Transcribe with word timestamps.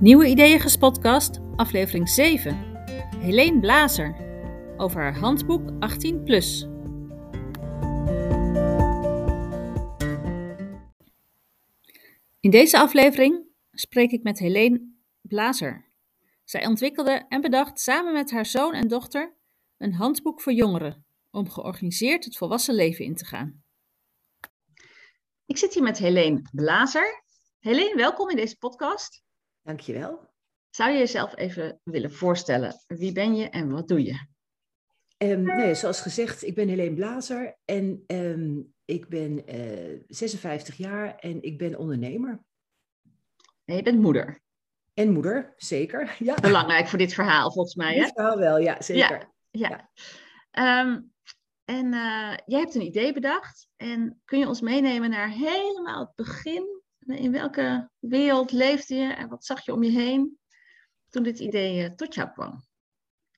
Nieuwe 0.00 0.26
Ideeën 0.26 0.78
podcast, 0.78 1.40
aflevering 1.56 2.08
7. 2.08 2.54
Helene 3.20 3.60
Blazer 3.60 4.16
over 4.76 5.00
haar 5.00 5.18
handboek 5.18 5.70
18 5.78 6.22
plus. 6.22 6.62
In 12.40 12.50
deze 12.50 12.78
aflevering 12.78 13.46
spreek 13.72 14.10
ik 14.10 14.22
met 14.22 14.38
Helene 14.38 14.94
Blazer. 15.20 15.90
Zij 16.44 16.66
ontwikkelde 16.66 17.24
en 17.28 17.40
bedacht 17.40 17.80
samen 17.80 18.12
met 18.12 18.30
haar 18.30 18.46
zoon 18.46 18.74
en 18.74 18.88
dochter 18.88 19.36
een 19.78 19.94
handboek 19.94 20.40
voor 20.40 20.52
jongeren 20.52 21.04
om 21.30 21.50
georganiseerd 21.50 22.24
het 22.24 22.36
volwassen 22.36 22.74
leven 22.74 23.04
in 23.04 23.14
te 23.14 23.24
gaan. 23.24 23.62
Ik 25.46 25.56
zit 25.56 25.74
hier 25.74 25.82
met 25.82 25.98
Helene 25.98 26.42
Blazer. 26.52 27.22
Helene, 27.58 27.96
welkom 27.96 28.30
in 28.30 28.36
deze 28.36 28.56
podcast. 28.56 29.26
Dankjewel. 29.68 30.30
Zou 30.70 30.90
je 30.90 30.98
jezelf 30.98 31.36
even 31.36 31.80
willen 31.82 32.12
voorstellen? 32.12 32.74
Wie 32.86 33.12
ben 33.12 33.36
je 33.36 33.48
en 33.48 33.70
wat 33.70 33.88
doe 33.88 34.02
je? 34.02 34.26
Um, 35.18 35.42
nou 35.42 35.74
zoals 35.74 36.00
gezegd, 36.00 36.42
ik 36.42 36.54
ben 36.54 36.68
Helene 36.68 36.94
Blazer 36.94 37.58
en 37.64 38.04
ehm, 38.06 38.60
ik 38.84 39.08
ben 39.08 39.42
56 40.06 40.74
eh, 40.74 40.80
jaar 40.80 41.16
en 41.16 41.42
ik 41.42 41.58
ben 41.58 41.78
ondernemer. 41.78 42.40
En 43.64 43.76
je 43.76 43.82
bent 43.82 44.00
moeder. 44.00 44.40
En 44.94 45.12
moeder, 45.12 45.54
zeker. 45.56 46.16
Ja. 46.18 46.34
Belangrijk 46.34 46.88
voor 46.88 46.98
dit 46.98 47.14
verhaal, 47.14 47.52
volgens 47.52 47.74
mij. 47.74 47.94
Dit 47.94 48.12
verhaal 48.14 48.38
wel, 48.38 48.58
ja, 48.58 48.82
zeker. 48.82 49.32
Ja, 49.50 49.68
ja. 49.68 49.90
Ehm, 50.50 51.00
en 51.64 51.86
uh, 51.86 52.36
jij 52.46 52.60
hebt 52.60 52.74
een 52.74 52.86
idee 52.86 53.12
bedacht. 53.12 53.68
En 53.76 54.20
kun 54.24 54.38
je 54.38 54.48
ons 54.48 54.60
meenemen 54.60 55.10
naar 55.10 55.30
helemaal 55.30 56.00
het 56.00 56.14
begin 56.14 56.77
in 57.16 57.32
welke 57.32 57.90
wereld 57.98 58.52
leefde 58.52 58.94
je 58.94 59.12
en 59.12 59.28
wat 59.28 59.44
zag 59.44 59.64
je 59.64 59.72
om 59.72 59.82
je 59.82 59.90
heen 59.90 60.38
toen 61.08 61.22
dit 61.22 61.38
idee 61.38 61.84
eh, 61.84 61.90
tot 61.94 62.14
jou 62.14 62.30
kwam? 62.30 62.66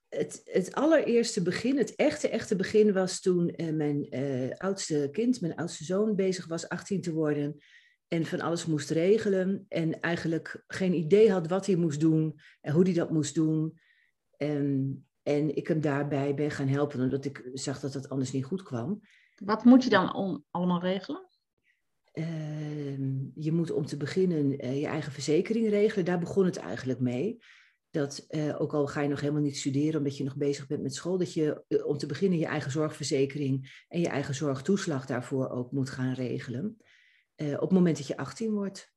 Het, 0.09 0.41
het 0.45 0.75
allereerste 0.75 1.43
begin, 1.43 1.79
het 1.79 1.95
echte, 1.95 2.29
echte 2.29 2.57
begin 2.57 2.93
was 2.93 3.21
toen 3.21 3.49
eh, 3.49 3.73
mijn 3.73 4.17
uh, 4.17 4.51
oudste 4.51 5.09
kind, 5.13 5.41
mijn 5.41 5.57
oudste 5.57 5.85
zoon, 5.85 6.17
bezig 6.17 6.47
was 6.47 6.69
18 6.69 7.01
te 7.01 7.13
worden 7.13 7.61
en 8.09 8.27
van 8.27 8.41
alles 8.41 8.67
moest 8.67 8.91
regelen 8.91 9.67
en 9.69 10.01
eigenlijk 10.01 10.65
geen 10.67 10.95
idee 10.95 11.31
had 11.31 11.49
wat 11.49 11.67
hij 11.67 11.77
moest 11.77 12.01
doen 12.01 12.41
en 12.61 12.73
hoe 12.73 12.85
hij 12.85 12.93
dat 12.93 13.11
moest 13.11 13.35
doen. 13.35 13.79
En, 14.37 15.07
en 15.23 15.57
ik 15.57 15.69
hem 15.69 15.81
daarbij 15.81 16.35
ben 16.35 16.51
gaan 16.51 16.69
helpen, 16.69 17.01
omdat 17.01 17.25
ik 17.25 17.51
zag 17.53 17.81
dat 17.81 17.93
dat 17.93 18.09
anders 18.09 18.33
niet 18.33 18.45
goed 18.45 18.63
kwam. 18.63 19.01
Wat 19.45 19.65
moet 19.65 19.85
je 19.85 19.91
dan 19.91 20.43
allemaal 20.51 20.81
regelen? 20.81 21.29
Ehm, 22.13 23.19
je 23.35 23.53
moet 23.53 23.71
om 23.71 23.87
te 23.87 23.97
beginnen 23.97 24.59
eh, 24.59 24.81
je 24.81 24.87
eigen 24.87 25.13
verzekering 25.13 25.69
regelen. 25.69 26.05
Daar 26.05 26.19
begon 26.19 26.45
het 26.45 26.57
eigenlijk 26.57 27.01
mee. 27.01 27.43
Dat 27.91 28.27
uh, 28.29 28.61
ook 28.61 28.75
al 28.75 28.87
ga 28.87 29.01
je 29.01 29.09
nog 29.09 29.21
helemaal 29.21 29.43
niet 29.43 29.57
studeren 29.57 29.99
omdat 29.99 30.17
je 30.17 30.25
nog 30.25 30.37
bezig 30.37 30.67
bent 30.67 30.83
met 30.83 30.95
school, 30.95 31.19
dat 31.19 31.35
je 31.35 31.65
uh, 31.69 31.87
om 31.87 31.99
te 31.99 32.07
beginnen 32.07 32.39
je 32.39 32.47
eigen 32.47 32.71
zorgverzekering 32.71 33.85
en 33.89 34.01
je 34.01 34.09
eigen 34.09 34.35
zorgtoeslag 34.35 35.07
daarvoor 35.07 35.51
ook 35.51 35.73
moet 35.73 35.91
gaan 35.91 36.13
regelen. 36.13 36.77
op 37.37 37.61
het 37.61 37.71
moment 37.71 37.97
dat 37.97 38.07
je 38.07 38.17
18 38.17 38.51
wordt. 38.51 38.93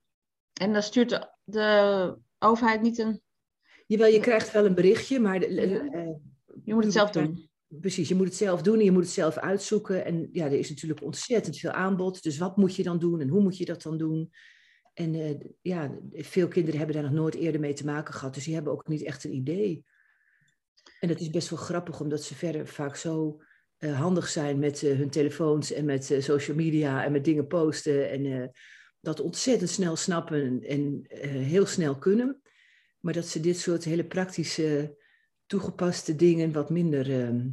En 0.53 0.73
dan 0.73 0.83
stuurt 0.83 1.09
de, 1.09 1.29
de 1.43 2.17
overheid 2.39 2.81
niet 2.81 2.97
een. 2.97 3.21
Jawel, 3.87 4.07
je 4.07 4.19
krijgt 4.19 4.51
wel 4.51 4.65
een 4.65 4.75
berichtje, 4.75 5.19
maar. 5.19 5.39
De, 5.39 5.47
je 6.63 6.73
moet 6.73 6.83
het 6.83 6.93
zelf 6.93 7.09
doen 7.09 7.51
precies, 7.81 8.07
je 8.07 8.15
moet 8.15 8.27
het 8.27 8.35
zelf 8.35 8.61
doen 8.61 8.77
en 8.79 8.83
je 8.83 8.91
moet 8.91 9.03
het 9.03 9.11
zelf 9.11 9.37
uitzoeken. 9.37 10.05
En 10.05 10.29
ja, 10.31 10.45
er 10.45 10.59
is 10.59 10.69
natuurlijk 10.69 11.03
ontzettend 11.03 11.57
veel 11.57 11.71
aanbod. 11.71 12.23
Dus 12.23 12.37
wat 12.37 12.57
moet 12.57 12.75
je 12.75 12.83
dan 12.83 12.99
doen 12.99 13.21
en 13.21 13.27
hoe 13.27 13.41
moet 13.41 13.57
je 13.57 13.65
dat 13.65 13.81
dan 13.81 13.97
doen? 13.97 14.31
En 14.93 15.13
uh, 15.13 15.39
ja, 15.61 15.97
veel 16.11 16.47
kinderen 16.47 16.77
hebben 16.77 16.95
daar 16.95 17.05
nog 17.05 17.13
nooit 17.13 17.35
eerder 17.35 17.61
mee 17.61 17.73
te 17.73 17.85
maken 17.85 18.13
gehad. 18.13 18.33
Dus 18.33 18.43
die 18.43 18.53
hebben 18.53 18.73
ook 18.73 18.87
niet 18.87 19.03
echt 19.03 19.23
een 19.23 19.35
idee. 19.35 19.85
En 20.99 21.07
dat 21.07 21.19
is 21.19 21.29
best 21.29 21.49
wel 21.49 21.59
grappig, 21.59 21.99
omdat 21.99 22.23
ze 22.23 22.35
verder 22.35 22.67
vaak 22.67 22.95
zo 22.95 23.41
uh, 23.79 23.99
handig 23.99 24.27
zijn 24.27 24.59
met 24.59 24.81
uh, 24.81 24.97
hun 24.97 25.09
telefoons 25.09 25.71
en 25.71 25.85
met 25.85 26.15
social 26.19 26.57
media 26.57 27.03
en 27.03 27.11
met 27.11 27.25
dingen 27.25 27.47
posten. 27.47 28.09
En 28.09 28.51
dat 28.99 29.19
ontzettend 29.19 29.69
snel 29.69 29.95
snappen 29.95 30.61
en 30.61 31.05
heel 31.27 31.65
snel 31.65 31.97
kunnen. 31.97 32.41
Maar 32.99 33.13
dat 33.13 33.27
ze 33.27 33.39
dit 33.39 33.57
soort 33.57 33.83
hele 33.83 34.05
praktische, 34.05 34.97
toegepaste 35.45 36.15
dingen 36.15 36.51
wat 36.51 36.69
minder 36.69 37.11
ehm, 37.11 37.47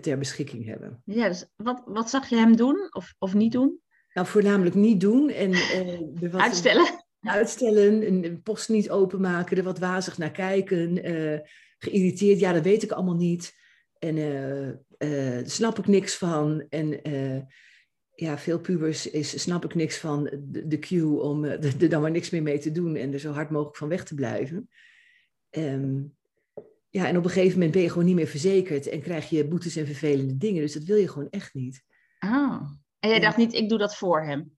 ter 0.00 0.18
beschikking 0.18 0.64
hebben. 0.64 1.02
Ja, 1.04 1.28
dus 1.28 1.46
wat, 1.56 1.82
wat 1.84 2.10
zag 2.10 2.28
je 2.28 2.36
hem 2.36 2.56
doen 2.56 2.88
of, 2.90 3.14
of 3.18 3.34
niet 3.34 3.52
doen? 3.52 3.80
Nou, 4.12 4.26
voornamelijk 4.26 4.74
niet 4.74 5.00
doen. 5.00 5.30
En, 5.30 5.50
uh, 5.50 6.34
uitstellen? 6.34 7.06
uitstellen, 7.20 8.06
een 8.24 8.42
post 8.42 8.68
niet 8.68 8.90
openmaken, 8.90 9.56
er 9.56 9.62
wat 9.62 9.78
wazig 9.78 10.18
naar 10.18 10.30
kijken, 10.30 11.10
uh, 11.10 11.38
geïrriteerd, 11.78 12.40
ja, 12.40 12.52
dat 12.52 12.62
weet 12.62 12.82
ik 12.82 12.90
allemaal 12.92 13.14
niet. 13.14 13.56
En 13.98 14.16
uh, 14.16 14.68
daar 14.98 15.50
snap 15.50 15.78
ik 15.78 15.86
niks 15.86 16.16
van. 16.16 16.66
En 16.68 17.00
ja, 18.14 18.38
veel 18.38 18.60
pubers 18.60 19.10
is, 19.10 19.42
snap 19.42 19.64
ik 19.64 19.74
niks 19.74 19.98
van 19.98 20.30
de, 20.42 20.66
de 20.66 20.78
cue 20.78 21.20
om 21.20 21.44
er 21.80 21.88
dan 21.88 22.00
maar 22.00 22.10
niks 22.10 22.30
meer 22.30 22.42
mee 22.42 22.58
te 22.58 22.72
doen 22.72 22.96
en 22.96 23.12
er 23.12 23.18
zo 23.18 23.32
hard 23.32 23.50
mogelijk 23.50 23.76
van 23.76 23.88
weg 23.88 24.04
te 24.04 24.14
blijven. 24.14 24.68
Um, 25.50 26.17
ja, 26.90 27.06
en 27.06 27.16
op 27.16 27.24
een 27.24 27.30
gegeven 27.30 27.52
moment 27.52 27.72
ben 27.72 27.82
je 27.82 27.88
gewoon 27.88 28.04
niet 28.04 28.14
meer 28.14 28.26
verzekerd 28.26 28.86
en 28.86 29.00
krijg 29.00 29.30
je 29.30 29.48
boetes 29.48 29.76
en 29.76 29.86
vervelende 29.86 30.36
dingen. 30.36 30.60
Dus 30.60 30.72
dat 30.72 30.82
wil 30.82 30.96
je 30.96 31.08
gewoon 31.08 31.30
echt 31.30 31.54
niet. 31.54 31.84
Ah, 32.18 32.62
en 32.98 33.10
jij 33.10 33.20
dacht 33.20 33.36
niet, 33.36 33.54
ik 33.54 33.68
doe 33.68 33.78
dat 33.78 33.96
voor 33.96 34.22
hem? 34.22 34.56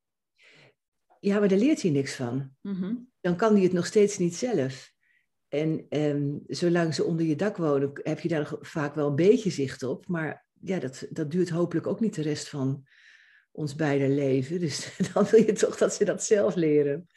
Ja, 1.20 1.38
maar 1.38 1.48
daar 1.48 1.58
leert 1.58 1.82
hij 1.82 1.90
niks 1.90 2.14
van. 2.14 2.50
Mhm. 2.60 2.94
Dan 3.20 3.36
kan 3.36 3.52
hij 3.52 3.62
het 3.62 3.72
nog 3.72 3.86
steeds 3.86 4.18
niet 4.18 4.36
zelf. 4.36 4.92
En 5.48 5.86
ehm, 5.88 6.38
zolang 6.46 6.94
ze 6.94 7.04
onder 7.04 7.26
je 7.26 7.36
dak 7.36 7.56
wonen, 7.56 7.90
heb 8.02 8.20
je 8.20 8.28
daar 8.28 8.52
vaak 8.60 8.94
wel 8.94 9.08
een 9.08 9.14
beetje 9.14 9.50
zicht 9.50 9.82
op. 9.82 10.06
Maar 10.06 10.46
ja, 10.60 10.78
dat, 10.78 11.06
dat 11.10 11.30
duurt 11.30 11.48
hopelijk 11.48 11.86
ook 11.86 12.00
niet 12.00 12.14
de 12.14 12.22
rest 12.22 12.48
van 12.48 12.86
ons 13.52 13.74
beide 13.74 14.08
leven. 14.08 14.60
Dus 14.60 14.96
dan 15.12 15.24
wil 15.24 15.40
je 15.40 15.52
toch 15.52 15.76
dat 15.76 15.94
ze 15.94 16.04
dat 16.04 16.24
zelf 16.24 16.54
leren. 16.54 17.08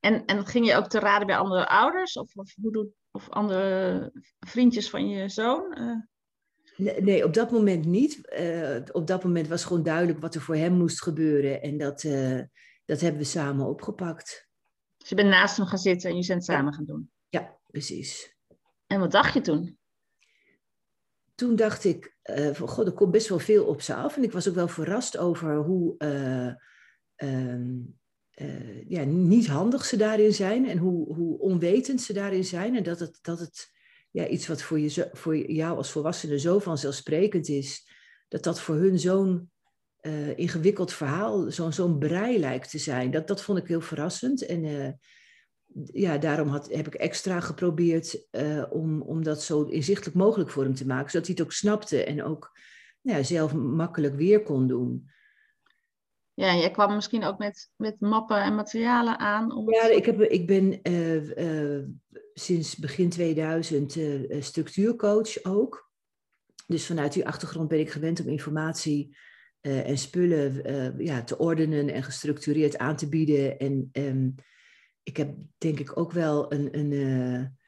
En, 0.00 0.24
en 0.24 0.46
ging 0.46 0.66
je 0.66 0.74
ook 0.74 0.88
te 0.88 0.98
raden 0.98 1.26
bij 1.26 1.36
andere 1.36 1.68
ouders? 1.68 2.16
Of, 2.16 2.36
of 2.36 2.54
hoe 2.60 2.72
doet 2.72 2.92
of 3.10 3.30
andere 3.30 4.12
vriendjes 4.40 4.90
van 4.90 5.08
je 5.08 5.28
zoon? 5.28 5.74
Eh? 5.74 5.96
Nee, 6.76 7.00
nee, 7.00 7.24
op 7.24 7.34
dat 7.34 7.50
moment 7.50 7.84
niet. 7.84 8.32
Uh, 8.38 8.76
op 8.92 9.06
dat 9.06 9.24
moment 9.24 9.48
was 9.48 9.64
gewoon 9.64 9.82
duidelijk 9.82 10.18
wat 10.18 10.34
er 10.34 10.40
voor 10.40 10.56
hem 10.56 10.72
moest 10.72 11.02
gebeuren. 11.02 11.62
En 11.62 11.78
dat, 11.78 12.02
uh, 12.02 12.40
dat 12.84 13.00
hebben 13.00 13.20
we 13.20 13.26
samen 13.26 13.66
opgepakt. 13.66 14.48
Dus 14.96 15.08
je 15.08 15.14
bent 15.14 15.28
naast 15.28 15.56
hem 15.56 15.66
gaan 15.66 15.78
zitten 15.78 16.10
en 16.10 16.16
je 16.16 16.26
bent 16.26 16.44
samen 16.44 16.74
gaan 16.74 16.84
doen? 16.84 17.10
Ja, 17.28 17.58
precies. 17.66 18.36
En 18.86 19.00
wat 19.00 19.10
dacht 19.10 19.34
je 19.34 19.40
toen? 19.40 19.78
Toen 21.34 21.56
dacht 21.56 21.84
ik, 21.84 22.16
uh, 22.24 22.54
van, 22.54 22.68
god, 22.68 22.86
er 22.86 22.92
komt 22.92 23.10
best 23.10 23.28
wel 23.28 23.38
veel 23.38 23.64
op 23.64 23.80
ze 23.80 23.94
af. 23.94 24.16
En 24.16 24.22
ik 24.22 24.32
was 24.32 24.48
ook 24.48 24.54
wel 24.54 24.68
verrast 24.68 25.16
over 25.16 25.56
hoe 25.56 25.94
ehm, 27.16 27.80
uh, 28.40 28.88
ja, 28.88 29.04
niet 29.04 29.46
handig 29.46 29.84
ze 29.84 29.96
daarin 29.96 30.34
zijn 30.34 30.68
en 30.68 30.78
hoe, 30.78 31.14
hoe 31.14 31.38
onwetend 31.38 32.00
ze 32.00 32.12
daarin 32.12 32.44
zijn. 32.44 32.76
En 32.76 32.82
dat 32.82 33.00
het, 33.00 33.18
dat 33.22 33.38
het 33.38 33.70
ja, 34.10 34.26
iets 34.26 34.46
wat 34.46 34.62
voor, 34.62 34.78
je, 34.78 35.08
voor 35.12 35.36
jou 35.36 35.76
als 35.76 35.90
volwassene 35.90 36.38
zo 36.38 36.58
vanzelfsprekend 36.58 37.48
is, 37.48 37.88
dat 38.28 38.42
dat 38.42 38.60
voor 38.60 38.74
hun 38.74 38.98
zo'n 38.98 39.50
uh, 40.00 40.38
ingewikkeld 40.38 40.92
verhaal, 40.92 41.50
zo'n 41.50 41.72
zo'n 41.72 41.98
brei 41.98 42.38
lijkt 42.38 42.70
te 42.70 42.78
zijn. 42.78 43.10
Dat, 43.10 43.28
dat 43.28 43.42
vond 43.42 43.58
ik 43.58 43.66
heel 43.66 43.80
verrassend. 43.80 44.46
En 44.46 44.64
uh, 44.64 44.88
ja, 45.84 46.18
daarom 46.18 46.48
had, 46.48 46.72
heb 46.72 46.86
ik 46.86 46.94
extra 46.94 47.40
geprobeerd 47.40 48.26
om, 48.70 49.02
om 49.02 49.22
dat 49.22 49.42
zo 49.42 49.62
inzichtelijk 49.62 50.16
mogelijk 50.16 50.50
voor 50.50 50.62
hem 50.62 50.74
te 50.74 50.86
maken, 50.86 51.10
zodat 51.10 51.26
hij 51.26 51.36
het 51.38 51.44
ook 51.44 51.52
snapte 51.52 52.04
en 52.04 52.24
ook 52.24 52.58
ja, 53.00 53.22
zelf 53.22 53.54
makkelijk 53.54 54.14
weer 54.14 54.42
kon 54.42 54.66
doen. 54.66 55.10
Ja, 56.40 56.56
jij 56.56 56.70
kwam 56.70 56.94
misschien 56.94 57.24
ook 57.24 57.38
met, 57.38 57.70
met 57.76 58.00
mappen 58.00 58.42
en 58.42 58.54
materialen 58.54 59.18
aan. 59.18 59.52
Om 59.52 59.72
ja, 59.72 59.88
ik, 59.88 60.06
heb, 60.06 60.20
ik 60.20 60.46
ben 60.46 60.80
uh, 60.82 61.76
uh, 61.76 61.84
sinds 62.34 62.76
begin 62.76 63.08
2000 63.08 63.96
uh, 63.96 64.30
eh, 64.30 64.42
structuurcoach 64.42 65.44
ook. 65.44 65.90
Dus 66.66 66.86
vanuit 66.86 67.12
die 67.12 67.26
achtergrond 67.26 67.68
ben 67.68 67.78
ik 67.78 67.90
gewend 67.90 68.20
om 68.20 68.28
informatie 68.28 69.16
en 69.60 69.98
spullen 69.98 70.62
ja, 71.04 71.22
te 71.22 71.38
ordenen 71.38 71.88
en 71.88 72.02
gestructureerd 72.02 72.78
aan 72.78 72.96
te 72.96 73.08
bieden. 73.08 73.58
En 73.58 73.88
um, 73.92 74.34
ik 75.02 75.16
heb 75.16 75.34
denk 75.58 75.78
ik 75.78 75.98
ook 75.98 76.12
wel 76.12 76.52
een, 76.52 76.78
een, 76.78 77.58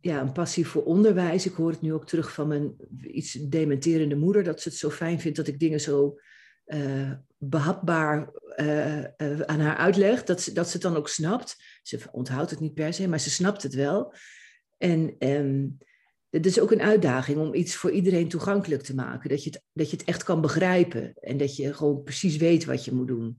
ja, 0.00 0.20
een 0.20 0.32
passie 0.32 0.66
voor 0.66 0.84
onderwijs. 0.84 1.46
Ik 1.46 1.52
hoor 1.52 1.70
het 1.70 1.80
nu 1.80 1.92
ook 1.92 2.06
terug 2.06 2.32
van 2.32 2.48
mijn 2.48 2.76
iets 3.00 3.32
dementerende 3.32 4.16
moeder, 4.16 4.44
dat 4.44 4.60
ze 4.60 4.68
het 4.68 4.78
zo 4.78 4.90
fijn 4.90 5.20
vindt 5.20 5.36
dat 5.36 5.46
ik 5.46 5.58
dingen 5.58 5.80
zo 5.80 6.18
uh, 6.66 7.12
behapbaar 7.42 8.30
uh, 8.56 8.98
uh, 8.98 9.40
aan 9.40 9.60
haar 9.60 9.76
uitleg, 9.76 10.24
dat 10.24 10.40
ze, 10.40 10.52
dat 10.52 10.66
ze 10.66 10.72
het 10.72 10.82
dan 10.82 10.96
ook 10.96 11.08
snapt. 11.08 11.56
Ze 11.82 11.98
onthoudt 12.12 12.50
het 12.50 12.60
niet 12.60 12.74
per 12.74 12.92
se, 12.94 13.08
maar 13.08 13.20
ze 13.20 13.30
snapt 13.30 13.62
het 13.62 13.74
wel. 13.74 14.14
En 14.78 15.14
um, 15.18 15.78
het 16.30 16.46
is 16.46 16.60
ook 16.60 16.70
een 16.70 16.82
uitdaging 16.82 17.38
om 17.38 17.54
iets 17.54 17.76
voor 17.76 17.90
iedereen 17.90 18.28
toegankelijk 18.28 18.82
te 18.82 18.94
maken. 18.94 19.30
Dat 19.30 19.44
je, 19.44 19.50
het, 19.50 19.62
dat 19.72 19.90
je 19.90 19.96
het 19.96 20.06
echt 20.06 20.22
kan 20.22 20.40
begrijpen 20.40 21.14
en 21.14 21.36
dat 21.36 21.56
je 21.56 21.74
gewoon 21.74 22.02
precies 22.02 22.36
weet 22.36 22.64
wat 22.64 22.84
je 22.84 22.92
moet 22.92 23.08
doen. 23.08 23.38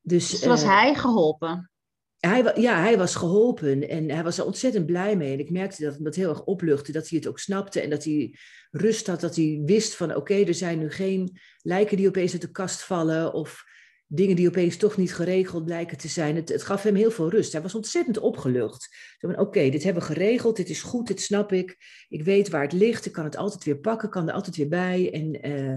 Dus, 0.00 0.30
dus 0.30 0.44
was 0.44 0.62
hij 0.62 0.94
geholpen? 0.94 1.70
Hij, 2.18 2.52
ja, 2.54 2.80
hij 2.80 2.98
was 2.98 3.14
geholpen 3.14 3.88
en 3.88 4.10
hij 4.10 4.22
was 4.22 4.38
er 4.38 4.44
ontzettend 4.44 4.86
blij 4.86 5.16
mee. 5.16 5.32
En 5.32 5.38
ik 5.38 5.50
merkte 5.50 5.84
dat 5.84 5.96
dat 5.98 6.14
heel 6.14 6.28
erg 6.28 6.44
opluchtte, 6.44 6.92
dat 6.92 7.08
hij 7.08 7.18
het 7.18 7.28
ook 7.28 7.38
snapte 7.38 7.80
en 7.80 7.90
dat 7.90 8.04
hij 8.04 8.34
rust 8.70 9.06
had, 9.06 9.20
dat 9.20 9.36
hij 9.36 9.62
wist 9.64 9.94
van 9.94 10.14
oké, 10.14 10.34
er 10.34 10.54
zijn 10.54 10.78
nu 10.78 10.90
geen 10.90 11.38
lijken 11.62 11.96
die 11.96 12.08
opeens 12.08 12.32
uit 12.32 12.40
de 12.40 12.50
kast 12.50 12.82
vallen 12.82 13.32
of 13.32 13.66
dingen 14.06 14.36
die 14.36 14.48
opeens 14.48 14.76
toch 14.76 14.96
niet 14.96 15.14
geregeld 15.14 15.64
blijken 15.64 15.98
te 15.98 16.08
zijn. 16.08 16.36
Het, 16.36 16.48
het 16.48 16.62
gaf 16.62 16.82
hem 16.82 16.94
heel 16.94 17.10
veel 17.10 17.30
rust. 17.30 17.52
Hij 17.52 17.62
was 17.62 17.74
ontzettend 17.74 18.18
opgelucht. 18.18 18.96
Oké, 19.20 19.70
dit 19.70 19.82
hebben 19.82 20.02
we 20.02 20.08
geregeld, 20.08 20.56
dit 20.56 20.68
is 20.68 20.82
goed, 20.82 21.06
dit 21.06 21.20
snap 21.20 21.52
ik. 21.52 21.76
Ik 22.08 22.22
weet 22.22 22.48
waar 22.48 22.62
het 22.62 22.72
ligt, 22.72 23.06
ik 23.06 23.12
kan 23.12 23.24
het 23.24 23.36
altijd 23.36 23.64
weer 23.64 23.78
pakken, 23.78 24.10
kan 24.10 24.28
er 24.28 24.34
altijd 24.34 24.56
weer 24.56 24.68
bij. 24.68 25.12
En 25.12 25.48
uh, 25.48 25.76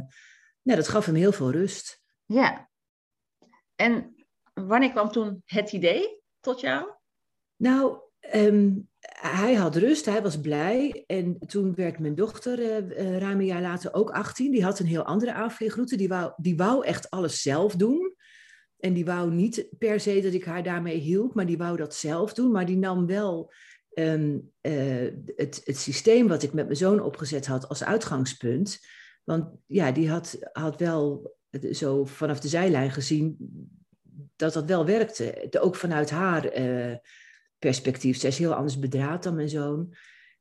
nou, 0.61 0.77
dat 0.79 0.87
gaf 0.87 1.05
hem 1.05 1.15
heel 1.15 1.31
veel 1.31 1.51
rust. 1.51 2.01
Ja. 2.25 2.69
En 3.75 4.15
wanneer 4.53 4.91
kwam 4.91 5.11
toen 5.11 5.41
het 5.45 5.71
idee 5.71 6.20
tot 6.41 6.59
jou? 6.59 6.89
Nou, 7.55 7.97
ehm, 8.19 8.71
hij 9.21 9.53
had 9.53 9.75
rust, 9.75 10.05
hij 10.05 10.21
was 10.21 10.39
blij. 10.39 11.03
En 11.07 11.39
toen 11.39 11.75
werd 11.75 11.99
mijn 11.99 12.15
dochter 12.15 12.59
uh, 12.59 13.17
ruim 13.17 13.39
een 13.39 13.45
jaar 13.45 13.61
later 13.61 13.93
ook 13.93 14.09
18. 14.09 14.51
Die 14.51 14.63
had 14.63 14.79
een 14.79 14.85
heel 14.85 15.03
andere 15.03 15.33
aanvliegroute. 15.33 15.95
Die 15.95 16.07
wou, 16.07 16.33
die 16.38 16.57
wou 16.57 16.85
echt 16.85 17.09
alles 17.09 17.41
zelf 17.41 17.75
doen. 17.75 18.15
En 18.79 18.93
die 18.93 19.05
wou 19.05 19.31
niet 19.31 19.67
per 19.77 19.99
se 19.99 20.21
dat 20.21 20.33
ik 20.33 20.45
haar 20.45 20.63
daarmee 20.63 20.97
hielp, 20.97 21.33
maar 21.33 21.45
die 21.45 21.57
wou 21.57 21.77
dat 21.77 21.95
zelf 21.95 22.33
doen. 22.33 22.51
Maar 22.51 22.65
die 22.65 22.77
nam 22.77 23.05
wel 23.05 23.53
ehm, 23.94 24.39
eh, 24.61 25.07
het, 25.35 25.61
het 25.63 25.77
systeem 25.77 26.27
wat 26.27 26.44
ik 26.44 26.53
met 26.53 26.65
mijn 26.65 26.77
zoon 26.77 27.01
opgezet 27.01 27.47
had 27.47 27.69
als 27.69 27.83
uitgangspunt. 27.83 28.79
Want 29.23 29.45
ja, 29.65 29.91
die 29.91 30.09
had, 30.09 30.37
had 30.51 30.79
wel 30.79 31.35
zo 31.71 32.05
vanaf 32.05 32.39
de 32.39 32.47
zijlijn 32.47 32.91
gezien 32.91 33.37
dat 34.41 34.53
dat 34.53 34.65
wel 34.65 34.85
werkte. 34.85 35.47
Ook 35.59 35.75
vanuit 35.75 36.09
haar 36.09 36.59
uh, 36.59 36.95
perspectief. 37.59 38.19
Zij 38.19 38.29
is 38.29 38.38
heel 38.38 38.53
anders 38.53 38.79
bedraad 38.79 39.23
dan 39.23 39.35
mijn 39.35 39.49
zoon. 39.49 39.93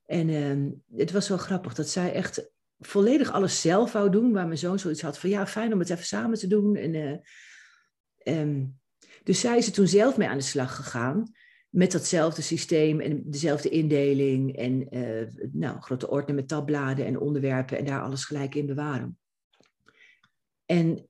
En 0.07 0.29
uh, 0.29 0.73
het 1.01 1.11
was 1.11 1.29
wel 1.29 1.39
grappig 1.39 1.75
dat 1.75 1.89
zij 1.89 2.13
echt 2.13 2.51
volledig 2.79 3.33
alles 3.33 3.61
zelf 3.61 3.93
wou 3.93 4.11
doen. 4.11 4.33
Waar 4.33 4.47
mijn 4.47 4.59
zoon 4.59 4.79
zoiets 4.79 5.03
had 5.03 5.19
van 5.19 5.31
ja, 5.31 5.47
fijn 5.47 5.73
om 5.73 5.79
het 5.79 5.91
even 5.91 6.05
samen 6.05 6.39
te 6.39 6.47
doen. 6.47 6.77
En, 6.77 6.95
uh, 6.95 8.39
um, 8.39 8.79
dus 9.25 9.41
zij 9.41 9.59
is 9.59 9.67
er 9.67 9.73
toen 9.73 9.89
zelf 9.89 10.17
mee 10.17 10.29
aan 10.29 10.39
de 10.39 10.45
slag 10.45 10.77
gegaan. 10.77 11.33
Met 11.69 11.93
datzelfde 11.93 12.43
systeem 12.43 13.01
en 13.01 13.23
dezelfde 13.27 13.69
indeling. 13.69 14.57
En 14.57 14.89
nou, 15.53 15.81
grote 15.81 16.11
orde 16.11 16.33
met 16.33 16.49
tabbladen 16.49 17.07
en 17.07 17.19
onderwerpen. 17.19 17.79
En 17.79 17.85
daar 17.85 18.03
alles 18.03 18.25
gelijk 18.25 18.55
in 18.55 18.67
bewaren. 18.67 19.20
En 20.71 21.09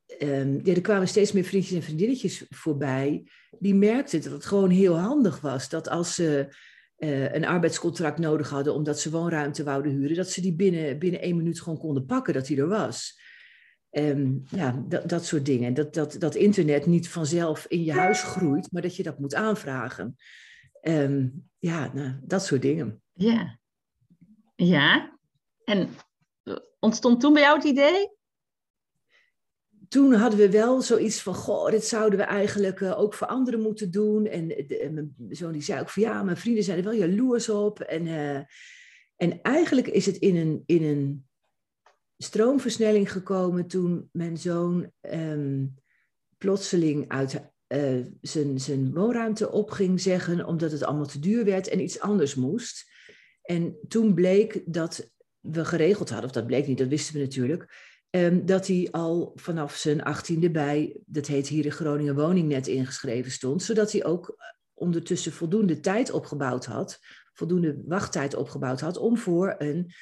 ja, 0.63 0.75
er 0.75 0.81
kwamen 0.81 1.09
steeds 1.09 1.33
meer 1.33 1.45
vriendjes 1.45 1.77
en 1.77 1.83
vriendinnetjes 1.83 2.45
voorbij. 2.49 3.29
Die 3.59 3.75
merkten 3.75 4.23
dat 4.23 4.33
het 4.33 4.45
gewoon 4.45 4.71
heel 4.71 4.99
handig 4.99 5.41
was. 5.41 5.69
Dat 5.69 5.89
als 5.89 6.15
ze 6.15 6.55
uh, 6.99 7.33
een 7.33 7.45
arbeidscontract 7.45 8.19
nodig 8.19 8.51
hadden 8.51 8.75
omdat 8.75 9.01
ze 9.01 9.11
woonruimte 9.11 9.65
wouden 9.65 9.93
huren, 9.93 10.17
dat 10.17 10.31
ze 10.31 10.41
die 10.41 10.55
binnen, 10.55 10.99
binnen 10.99 11.21
één 11.21 11.37
minuut 11.37 11.61
gewoon 11.61 11.79
konden 11.79 12.07
pakken, 12.07 12.35
dat 12.35 12.47
die 12.47 12.59
er 12.59 12.69
was. 12.69 13.21
Um, 13.91 14.43
ja, 14.51 14.85
dat, 14.89 15.09
dat 15.09 15.25
soort 15.25 15.47
dingen. 15.47 15.75
Dat, 15.75 15.95
dat, 15.95 16.17
dat 16.19 16.35
internet 16.35 16.87
niet 16.87 17.09
vanzelf 17.09 17.67
in 17.69 17.85
je 17.85 17.93
huis 17.93 18.23
groeit, 18.23 18.73
maar 18.73 18.83
dat 18.83 18.97
je 18.97 19.03
dat 19.03 19.19
moet 19.19 19.35
aanvragen. 19.35 20.17
Um, 20.83 21.49
ja, 21.59 21.91
nou, 21.95 22.15
dat 22.23 22.45
soort 22.45 22.63
dingen. 22.63 23.03
Ja. 23.13 23.59
Ja. 24.57 25.19
En 25.65 25.89
ontstond 26.79 27.21
toen 27.21 27.33
bij 27.33 27.43
jou 27.43 27.57
het 27.57 27.67
idee? 27.67 28.19
Toen 29.91 30.13
hadden 30.13 30.39
we 30.39 30.51
wel 30.51 30.83
zoiets 30.83 31.23
van, 31.23 31.35
goh, 31.35 31.71
dit 31.71 31.85
zouden 31.85 32.19
we 32.19 32.25
eigenlijk 32.25 32.81
uh, 32.81 32.99
ook 32.99 33.15
voor 33.15 33.27
anderen 33.27 33.61
moeten 33.61 33.91
doen. 33.91 34.27
En, 34.27 34.47
mijn 34.93 35.15
zoon 35.31 35.53
die 35.53 35.63
zei 35.63 35.81
ook 35.81 35.89
van, 35.89 36.03
ja, 36.03 36.23
mijn 36.23 36.37
vrienden 36.37 36.65
zijn 36.65 36.79
er 36.79 36.85
wel 36.85 36.93
jaloers 36.93 37.49
op. 37.49 37.81
En, 37.81 38.07
uh, 38.07 38.37
en 39.17 39.43
eigenlijk 39.43 39.87
is 39.87 40.07
het 40.07 40.17
in 40.17 40.37
een, 40.37 40.63
in 40.67 40.83
een 40.83 41.27
stroomversnelling 42.17 43.13
gekomen 43.13 43.67
toen 43.67 44.09
mijn 44.13 44.37
zoon 44.37 44.93
um, 45.01 45.75
plotseling 46.39 47.09
uit 47.09 47.41
uh, 47.69 48.07
zijn, 48.21 48.61
zijn 48.61 48.93
woonruimte 48.93 49.51
op 49.51 49.71
ging 49.71 50.01
zeggen, 50.01 50.47
omdat 50.47 50.73
het 50.73 50.83
allemaal 50.83 51.07
te 51.07 51.19
duur 51.19 51.45
werd 51.45 51.69
en 51.69 51.81
iets 51.81 52.01
anders 52.01 52.35
moest. 52.35 52.91
En 53.43 53.77
toen 53.89 54.15
bleek 54.15 54.63
dat 54.67 55.11
we 55.41 55.65
geregeld 55.65 56.09
hadden, 56.09 56.29
of 56.29 56.35
dat 56.35 56.47
bleek 56.47 56.67
niet, 56.67 56.79
dat 56.79 56.89
wisten 56.89 57.15
we 57.15 57.21
natuurlijk 57.21 57.90
Um, 58.11 58.47
dat 58.47 58.67
hij 58.67 58.89
al 58.91 59.33
vanaf 59.35 59.77
zijn 59.77 60.03
achttiende 60.03 60.51
bij, 60.51 60.97
dat 61.07 61.27
heet 61.27 61.49
hier 61.49 61.65
in 61.65 61.73
Groningen 61.73 62.15
Woningnet, 62.15 62.67
ingeschreven 62.67 63.31
stond. 63.31 63.63
Zodat 63.63 63.93
hij 63.93 64.05
ook 64.05 64.37
ondertussen 64.75 65.33
voldoende 65.33 65.81
tijd 65.81 66.11
opgebouwd 66.11 66.67
had, 66.67 66.99
voldoende 67.33 67.83
wachttijd 67.87 68.35
opgebouwd 68.35 68.81
had 68.81 68.97
om 68.97 69.19
voor 69.19 69.55
een, 69.59 69.93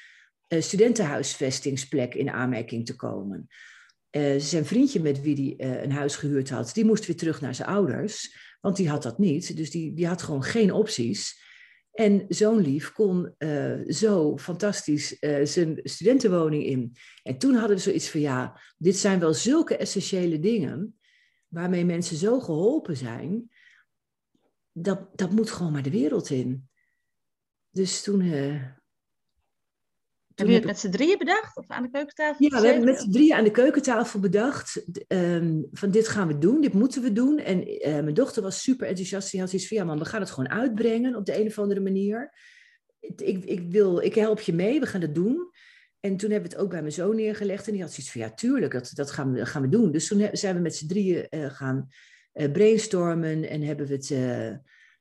studentenhuisvestingsplek 0.48 2.14
in 2.14 2.30
aanmerking 2.30 2.86
te 2.86 2.96
komen. 2.96 3.46
Uh, 4.10 4.40
zijn 4.40 4.64
vriendje 4.64 5.00
met 5.00 5.20
wie 5.20 5.56
hij 5.56 5.68
uh, 5.68 5.82
een 5.82 5.92
huis 5.92 6.16
gehuurd 6.16 6.50
had, 6.50 6.74
die 6.74 6.84
moest 6.84 7.06
weer 7.06 7.16
terug 7.16 7.40
naar 7.40 7.54
zijn 7.54 7.68
ouders, 7.68 8.36
want 8.60 8.76
die 8.76 8.88
had 8.88 9.02
dat 9.02 9.18
niet. 9.18 9.56
Dus 9.56 9.70
die, 9.70 9.94
die 9.94 10.06
had 10.06 10.22
gewoon 10.22 10.42
geen 10.42 10.72
opties. 10.72 11.42
En 11.98 12.24
zo'n 12.28 12.58
lief 12.58 12.92
kon 12.92 13.34
uh, 13.38 13.92
zo 13.92 14.36
fantastisch 14.38 15.16
uh, 15.20 15.44
zijn 15.44 15.80
studentenwoning 15.82 16.64
in. 16.64 16.96
En 17.22 17.38
toen 17.38 17.54
hadden 17.54 17.76
we 17.76 17.82
zoiets 17.82 18.10
van, 18.10 18.20
ja, 18.20 18.60
dit 18.76 18.96
zijn 18.96 19.20
wel 19.20 19.34
zulke 19.34 19.76
essentiële 19.76 20.38
dingen, 20.38 20.98
waarmee 21.48 21.84
mensen 21.84 22.16
zo 22.16 22.40
geholpen 22.40 22.96
zijn, 22.96 23.50
dat, 24.72 25.18
dat 25.18 25.30
moet 25.30 25.50
gewoon 25.50 25.72
maar 25.72 25.82
de 25.82 25.90
wereld 25.90 26.30
in. 26.30 26.68
Dus 27.70 28.02
toen, 28.02 28.20
uh, 28.20 28.62
hebben 30.38 30.54
jullie 30.54 30.68
het 30.68 30.82
met 30.82 30.92
z'n 30.92 30.98
drieën 30.98 31.18
bedacht? 31.18 31.56
Of 31.56 31.68
aan 31.68 31.82
de 31.82 31.90
keukentafel? 31.90 32.46
Ja, 32.46 32.60
we 32.60 32.66
hebben 32.66 32.84
met 32.84 33.00
z'n 33.00 33.10
drieën 33.10 33.34
aan 33.34 33.44
de 33.44 33.50
keukentafel 33.50 34.20
bedacht. 34.20 34.84
Um, 35.08 35.68
van 35.72 35.90
dit 35.90 36.08
gaan 36.08 36.28
we 36.28 36.38
doen, 36.38 36.60
dit 36.60 36.72
moeten 36.72 37.02
we 37.02 37.12
doen. 37.12 37.38
En 37.38 37.68
uh, 37.68 37.92
mijn 37.92 38.14
dochter 38.14 38.42
was 38.42 38.62
super 38.62 38.86
enthousiast. 38.86 39.30
Die 39.30 39.40
had 39.40 39.50
zoiets 39.50 39.68
van, 39.68 39.76
ja 39.76 39.84
man, 39.84 39.98
we 39.98 40.04
gaan 40.04 40.20
het 40.20 40.30
gewoon 40.30 40.50
uitbrengen 40.50 41.16
op 41.16 41.26
de 41.26 41.40
een 41.40 41.46
of 41.46 41.58
andere 41.58 41.80
manier. 41.80 42.32
Ik, 43.00 43.44
ik, 43.44 43.70
wil, 43.70 44.00
ik 44.00 44.14
help 44.14 44.40
je 44.40 44.52
mee, 44.52 44.80
we 44.80 44.86
gaan 44.86 45.00
het 45.00 45.14
doen. 45.14 45.50
En 46.00 46.16
toen 46.16 46.30
hebben 46.30 46.50
we 46.50 46.56
het 46.56 46.64
ook 46.64 46.70
bij 46.70 46.80
mijn 46.80 46.92
zoon 46.92 47.16
neergelegd. 47.16 47.66
En 47.66 47.72
die 47.72 47.82
had 47.82 47.92
zoiets 47.92 48.12
van, 48.12 48.20
ja 48.20 48.30
tuurlijk, 48.30 48.72
dat, 48.72 48.90
dat 48.94 49.10
gaan, 49.10 49.32
we, 49.32 49.46
gaan 49.46 49.62
we 49.62 49.68
doen. 49.68 49.92
Dus 49.92 50.06
toen 50.06 50.28
zijn 50.32 50.54
we 50.54 50.60
met 50.60 50.76
z'n 50.76 50.86
drieën 50.86 51.26
uh, 51.30 51.50
gaan 51.50 51.88
uh, 52.34 52.52
brainstormen. 52.52 53.48
En 53.48 53.62
hebben 53.62 53.86
we 53.86 53.94
het... 53.94 54.10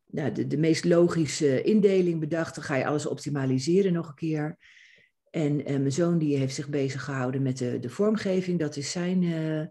nou, 0.07 0.31
de, 0.31 0.47
de 0.47 0.57
meest 0.57 0.85
logische 0.85 1.61
indeling 1.61 2.19
bedacht. 2.19 2.55
Dan 2.55 2.63
ga 2.63 2.75
je 2.75 2.85
alles 2.85 3.05
optimaliseren 3.05 3.93
nog 3.93 4.07
een 4.07 4.15
keer. 4.15 4.57
En 5.37 5.59
uh, 5.59 5.65
mijn 5.65 5.91
zoon 5.91 6.17
die 6.17 6.37
heeft 6.37 6.55
zich 6.55 6.69
bezig 6.69 7.03
gehouden 7.03 7.41
met 7.41 7.57
de, 7.57 7.79
de 7.79 7.89
vormgeving. 7.89 8.59
Dat 8.59 8.75
is 8.75 8.91
zijn, 8.91 9.21
uh, 9.21 9.65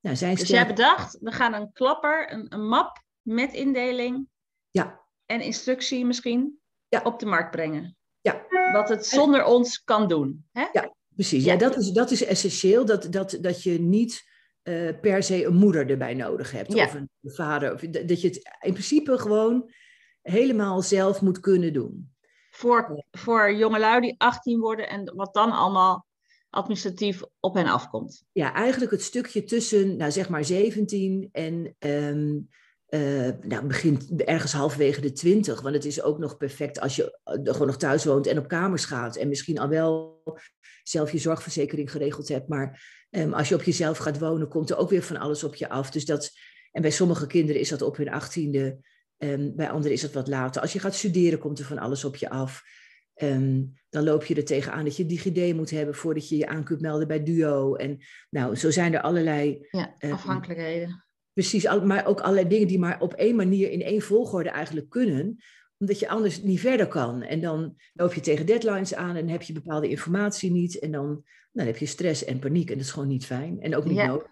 nou, 0.00 0.16
zijn 0.16 0.34
Dus 0.34 0.48
jij 0.48 0.66
bedacht, 0.66 1.18
we 1.20 1.32
gaan 1.32 1.54
een 1.54 1.72
klapper, 1.72 2.32
een, 2.32 2.46
een 2.48 2.66
map 2.68 3.02
met 3.22 3.52
indeling 3.52 4.26
ja. 4.70 5.00
en 5.26 5.40
instructie 5.40 6.04
misschien 6.04 6.58
ja. 6.88 7.00
op 7.02 7.18
de 7.18 7.26
markt 7.26 7.50
brengen. 7.50 7.96
Ja. 8.20 8.46
Wat 8.72 8.88
het 8.88 9.06
zonder 9.06 9.44
ons 9.44 9.84
kan 9.84 10.08
doen. 10.08 10.46
Hè? 10.52 10.66
Ja, 10.72 10.94
precies. 11.08 11.44
Ja, 11.44 11.52
ja 11.52 11.58
dat, 11.58 11.76
is, 11.76 11.90
dat 11.90 12.10
is 12.10 12.24
essentieel. 12.24 12.84
Dat, 12.84 13.12
dat, 13.12 13.38
dat 13.40 13.62
je 13.62 13.80
niet 13.80 14.24
uh, 14.62 15.00
per 15.00 15.22
se 15.22 15.44
een 15.44 15.56
moeder 15.56 15.90
erbij 15.90 16.14
nodig 16.14 16.50
hebt. 16.50 16.72
Ja. 16.72 16.84
Of 16.84 16.94
een 16.94 17.08
vader. 17.22 17.72
Of, 17.72 17.80
dat 17.80 18.20
je 18.20 18.28
het 18.28 18.56
in 18.60 18.72
principe 18.72 19.18
gewoon 19.18 19.70
helemaal 20.22 20.82
zelf 20.82 21.20
moet 21.20 21.40
kunnen 21.40 21.72
doen 21.72 22.13
voor, 22.56 23.04
voor 23.10 23.54
jongelui 23.54 24.00
die 24.00 24.14
18 24.18 24.60
worden 24.60 24.88
en 24.88 25.12
wat 25.14 25.34
dan 25.34 25.50
allemaal 25.50 26.06
administratief 26.50 27.22
op 27.40 27.54
hen 27.54 27.66
afkomt. 27.66 28.24
Ja, 28.32 28.54
eigenlijk 28.54 28.90
het 28.92 29.02
stukje 29.02 29.44
tussen, 29.44 29.96
nou 29.96 30.10
zeg 30.10 30.28
maar 30.28 30.44
17 30.44 31.28
en 31.32 31.76
um, 31.78 32.48
uh, 32.88 33.30
nou, 33.40 33.66
begint 33.66 34.22
ergens 34.22 34.52
halverwege 34.52 35.00
de 35.00 35.12
20. 35.12 35.60
Want 35.60 35.74
het 35.74 35.84
is 35.84 36.02
ook 36.02 36.18
nog 36.18 36.36
perfect 36.36 36.80
als 36.80 36.96
je 36.96 37.18
eh, 37.24 37.52
gewoon 37.52 37.66
nog 37.66 37.76
thuis 37.76 38.04
woont 38.04 38.26
en 38.26 38.38
op 38.38 38.48
kamers 38.48 38.84
gaat. 38.84 39.16
En 39.16 39.28
misschien 39.28 39.58
al 39.58 39.68
wel 39.68 40.22
zelf 40.82 41.12
je 41.12 41.18
zorgverzekering 41.18 41.90
geregeld 41.90 42.28
hebt. 42.28 42.48
Maar 42.48 42.82
um, 43.10 43.32
als 43.32 43.48
je 43.48 43.54
op 43.54 43.62
jezelf 43.62 43.98
gaat 43.98 44.18
wonen, 44.18 44.48
komt 44.48 44.70
er 44.70 44.76
ook 44.76 44.90
weer 44.90 45.02
van 45.02 45.16
alles 45.16 45.44
op 45.44 45.54
je 45.54 45.68
af. 45.68 45.90
Dus 45.90 46.04
dat, 46.04 46.30
en 46.72 46.82
bij 46.82 46.90
sommige 46.90 47.26
kinderen 47.26 47.60
is 47.60 47.68
dat 47.68 47.82
op 47.82 47.96
hun 47.96 48.10
achttiende 48.10 48.78
Um, 49.18 49.56
bij 49.56 49.70
anderen 49.70 49.92
is 49.92 50.02
het 50.02 50.12
wat 50.12 50.28
later. 50.28 50.62
Als 50.62 50.72
je 50.72 50.78
gaat 50.78 50.94
studeren, 50.94 51.38
komt 51.38 51.58
er 51.58 51.64
van 51.64 51.78
alles 51.78 52.04
op 52.04 52.16
je 52.16 52.30
af. 52.30 52.62
Um, 53.22 53.72
dan 53.88 54.04
loop 54.04 54.24
je 54.24 54.34
er 54.34 54.44
tegenaan 54.44 54.84
dat 54.84 54.96
je 54.96 55.06
DigiD 55.06 55.54
moet 55.54 55.70
hebben 55.70 55.94
voordat 55.94 56.28
je 56.28 56.36
je 56.36 56.46
aan 56.46 56.64
kunt 56.64 56.80
melden 56.80 57.08
bij 57.08 57.22
Duo. 57.22 57.74
En 57.74 57.98
nou, 58.30 58.56
zo 58.56 58.70
zijn 58.70 58.94
er 58.94 59.00
allerlei... 59.00 59.66
Ja, 59.70 59.94
afhankelijkheden. 60.00 60.88
Um, 60.88 61.02
precies, 61.32 61.64
maar 61.84 62.06
ook 62.06 62.20
allerlei 62.20 62.48
dingen 62.48 62.68
die 62.68 62.78
maar 62.78 63.00
op 63.00 63.14
één 63.14 63.36
manier 63.36 63.70
in 63.70 63.82
één 63.82 64.02
volgorde 64.02 64.50
eigenlijk 64.50 64.90
kunnen 64.90 65.38
omdat 65.78 65.98
je 65.98 66.08
anders 66.08 66.42
niet 66.42 66.60
verder 66.60 66.88
kan. 66.88 67.22
En 67.22 67.40
dan 67.40 67.76
loop 67.92 68.14
je 68.14 68.20
tegen 68.20 68.46
deadlines 68.46 68.94
aan 68.94 69.16
en 69.16 69.28
heb 69.28 69.42
je 69.42 69.52
bepaalde 69.52 69.88
informatie 69.88 70.50
niet. 70.50 70.78
En 70.78 70.92
dan, 70.92 71.24
dan 71.52 71.66
heb 71.66 71.76
je 71.76 71.86
stress 71.86 72.24
en 72.24 72.38
paniek. 72.38 72.70
En 72.70 72.76
dat 72.76 72.84
is 72.84 72.92
gewoon 72.92 73.08
niet 73.08 73.26
fijn. 73.26 73.60
En 73.60 73.76
ook 73.76 73.84
niet 73.84 73.96
ja. 73.96 74.06
nodig. 74.06 74.28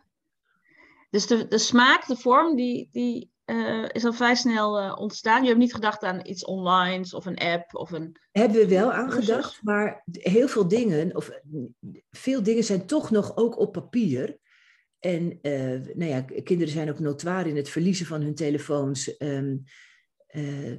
Dus 1.10 1.26
de, 1.26 1.48
de 1.48 1.58
smaak, 1.58 2.06
de 2.06 2.16
vorm, 2.16 2.56
die, 2.56 2.88
die 2.92 3.31
eh, 3.52 3.88
is 3.92 4.04
al 4.04 4.12
vrij 4.12 4.34
snel 4.34 4.78
eh, 4.78 4.96
ontstaan. 4.98 5.42
Je 5.42 5.48
hebt 5.48 5.60
niet 5.60 5.74
gedacht 5.74 6.02
aan 6.02 6.20
iets 6.22 6.44
online 6.44 7.04
of 7.10 7.26
een 7.26 7.38
app 7.38 7.74
of 7.74 7.90
een. 7.90 8.16
Hebben 8.32 8.58
we 8.58 8.68
wel 8.68 8.92
aan 8.92 9.10
gedacht, 9.10 9.62
maar 9.62 10.02
heel 10.12 10.48
veel 10.48 10.68
dingen, 10.68 11.16
of 11.16 11.30
veel 12.10 12.42
dingen 12.42 12.64
zijn 12.64 12.86
toch 12.86 13.10
nog 13.10 13.36
ook 13.36 13.58
op 13.58 13.72
papier. 13.72 14.40
En 14.98 15.38
uh, 15.42 15.94
nou 15.94 16.04
ja, 16.04 16.20
kinderen 16.20 16.72
zijn 16.72 16.90
ook 16.90 16.98
notoire 16.98 17.48
in 17.48 17.56
het 17.56 17.68
verliezen 17.68 18.06
van 18.06 18.22
hun 18.22 18.34
telefoons. 18.34 19.16
Ehm, 19.16 19.56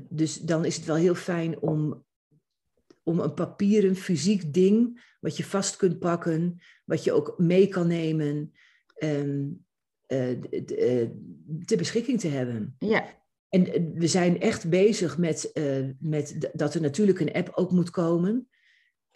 dus 0.09 0.35
dan 0.35 0.65
is 0.65 0.75
het 0.75 0.85
wel 0.85 0.95
heel 0.95 1.15
fijn 1.15 1.59
om, 1.59 2.05
om 3.03 3.19
een 3.19 3.33
papieren, 3.33 3.95
fysiek 3.95 4.53
ding, 4.53 5.03
wat 5.19 5.37
je 5.37 5.43
vast 5.43 5.75
kunt 5.75 5.99
pakken, 5.99 6.61
wat 6.85 7.03
je 7.03 7.11
ook 7.11 7.33
mee 7.37 7.67
kan 7.67 7.87
nemen. 7.87 8.53
Um, 9.03 9.65
uh, 10.07 11.07
ter 11.65 11.77
beschikking 11.77 12.19
te 12.19 12.27
hebben. 12.27 12.75
Ja. 12.79 13.05
En 13.49 13.93
we 13.93 14.07
zijn 14.07 14.39
echt 14.39 14.69
bezig 14.69 15.17
met, 15.17 15.51
met 15.99 16.49
dat 16.53 16.73
er 16.73 16.81
natuurlijk 16.81 17.19
een 17.19 17.33
app 17.33 17.51
ook 17.55 17.71
moet 17.71 17.89
komen. 17.89 18.47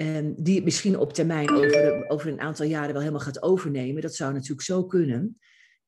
Um, 0.02 0.36
die 0.38 0.56
het 0.56 0.64
misschien 0.64 0.98
op 0.98 1.14
termijn 1.14 1.52
over, 1.52 2.06
over 2.08 2.28
een 2.28 2.40
aantal 2.40 2.66
jaren 2.66 2.92
wel 2.92 3.02
helemaal 3.02 3.22
gaat 3.22 3.42
overnemen. 3.42 4.02
Dat 4.02 4.16
zou 4.16 4.34
natuurlijk 4.34 4.62
zo 4.62 4.86
kunnen. 4.86 5.38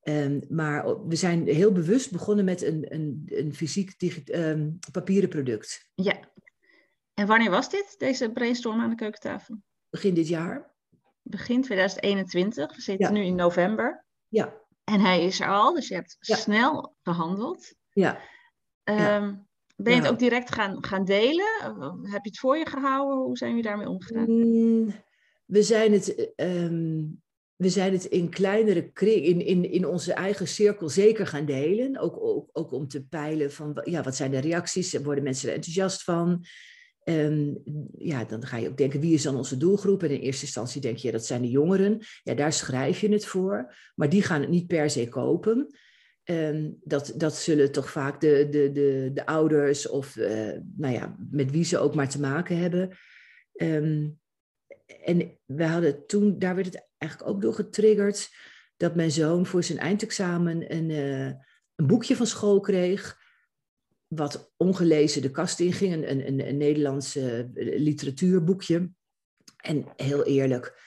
Um, 0.03 0.41
maar 0.49 1.07
we 1.07 1.15
zijn 1.15 1.47
heel 1.47 1.71
bewust 1.71 2.11
begonnen 2.11 2.45
met 2.45 2.61
een, 2.61 2.93
een, 2.93 3.23
een 3.25 3.53
fysiek 3.53 3.93
um, 4.25 4.79
papieren 4.91 5.29
product. 5.29 5.89
Ja. 5.95 6.19
En 7.13 7.27
wanneer 7.27 7.49
was 7.49 7.69
dit, 7.69 7.95
deze 7.97 8.31
brainstorm 8.31 8.79
aan 8.79 8.89
de 8.89 8.95
keukentafel? 8.95 9.61
Begin 9.89 10.13
dit 10.13 10.27
jaar. 10.27 10.75
Begin 11.21 11.61
2021. 11.61 12.75
We 12.75 12.81
zitten 12.81 13.13
nu 13.13 13.23
in 13.23 13.35
november. 13.35 14.05
Ja. 14.27 14.58
En 14.89 14.99
hij 14.99 15.23
is 15.23 15.39
er 15.39 15.47
al, 15.47 15.73
dus 15.73 15.87
je 15.87 15.93
hebt 15.93 16.17
snel 16.19 16.95
gehandeld. 17.03 17.73
Ja. 17.91 18.19
Ehm, 18.83 19.35
ben 19.75 19.93
je 19.93 20.01
het 20.01 20.09
ook 20.09 20.19
direct 20.19 20.53
gaan, 20.53 20.83
gaan 20.83 21.05
delen? 21.05 21.45
Heb 22.03 22.23
je 22.23 22.29
het 22.29 22.39
voor 22.39 22.57
je 22.57 22.65
gehouden? 22.65 23.17
Hoe 23.17 23.37
zijn 23.37 23.49
jullie 23.49 23.65
daarmee 23.65 23.89
omgegaan? 23.89 24.31
Mm, 24.31 24.93
we 25.45 25.63
zijn 25.63 25.91
het, 25.91 26.33
um, 26.35 27.21
we 27.55 27.69
zijn 27.69 27.91
het 27.91 28.05
in 28.05 28.29
kleinere 28.29 28.91
kring, 28.91 29.25
in, 29.25 29.45
in, 29.45 29.71
in 29.71 29.85
onze 29.85 30.13
eigen 30.13 30.47
cirkel 30.47 30.89
zeker 30.89 31.27
gaan 31.27 31.45
delen. 31.45 31.97
Ook, 31.97 32.19
ook, 32.21 32.49
ook 32.53 32.71
om 32.71 32.87
te 32.87 33.05
peilen 33.05 33.51
van 33.51 33.81
ja, 33.83 34.03
wat 34.03 34.15
zijn 34.15 34.31
de 34.31 34.39
reacties? 34.39 34.93
Worden 34.93 35.23
mensen 35.23 35.49
er 35.49 35.55
enthousiast 35.55 36.03
van? 36.03 36.45
Um, 37.03 37.61
ja, 37.97 38.23
dan 38.23 38.45
ga 38.45 38.57
je 38.57 38.69
ook 38.69 38.77
denken, 38.77 38.99
wie 38.99 39.13
is 39.13 39.23
dan 39.23 39.35
onze 39.35 39.57
doelgroep? 39.57 40.03
En 40.03 40.09
in 40.09 40.19
eerste 40.19 40.45
instantie 40.45 40.81
denk 40.81 40.97
je, 40.97 41.11
dat 41.11 41.25
zijn 41.25 41.41
de 41.41 41.49
jongeren. 41.49 41.99
Ja, 42.23 42.33
daar 42.33 42.53
schrijf 42.53 42.99
je 42.99 43.09
het 43.09 43.25
voor. 43.25 43.75
Maar 43.95 44.09
die 44.09 44.21
gaan 44.21 44.41
het 44.41 44.49
niet 44.49 44.67
per 44.67 44.89
se 44.89 45.09
kopen. 45.09 45.67
Um, 46.23 46.77
dat, 46.83 47.13
dat 47.17 47.35
zullen 47.35 47.71
toch 47.71 47.91
vaak 47.91 48.21
de, 48.21 48.47
de, 48.49 48.71
de, 48.71 49.11
de 49.13 49.25
ouders 49.25 49.87
of 49.87 50.15
uh, 50.15 50.51
nou 50.75 50.93
ja, 50.93 51.15
met 51.31 51.51
wie 51.51 51.63
ze 51.63 51.77
ook 51.77 51.95
maar 51.95 52.09
te 52.09 52.19
maken 52.19 52.57
hebben. 52.57 52.97
Um, 53.55 54.19
en 55.03 55.37
we 55.45 55.65
hadden 55.65 56.05
toen, 56.05 56.39
daar 56.39 56.55
werd 56.55 56.67
het 56.67 56.87
eigenlijk 56.97 57.31
ook 57.31 57.41
door 57.41 57.53
getriggerd, 57.53 58.29
dat 58.77 58.95
mijn 58.95 59.11
zoon 59.11 59.45
voor 59.45 59.63
zijn 59.63 59.79
eindexamen 59.79 60.75
een, 60.75 60.89
uh, 60.89 61.25
een 61.75 61.87
boekje 61.87 62.15
van 62.15 62.27
school 62.27 62.59
kreeg 62.59 63.17
wat 64.09 64.51
ongelezen 64.57 65.21
de 65.21 65.31
kast 65.31 65.59
inging, 65.59 65.93
een, 65.93 66.27
een, 66.27 66.47
een 66.47 66.57
Nederlands 66.57 67.17
uh, 67.17 67.43
literatuurboekje. 67.53 68.89
En 69.57 69.85
heel 69.95 70.23
eerlijk, 70.23 70.81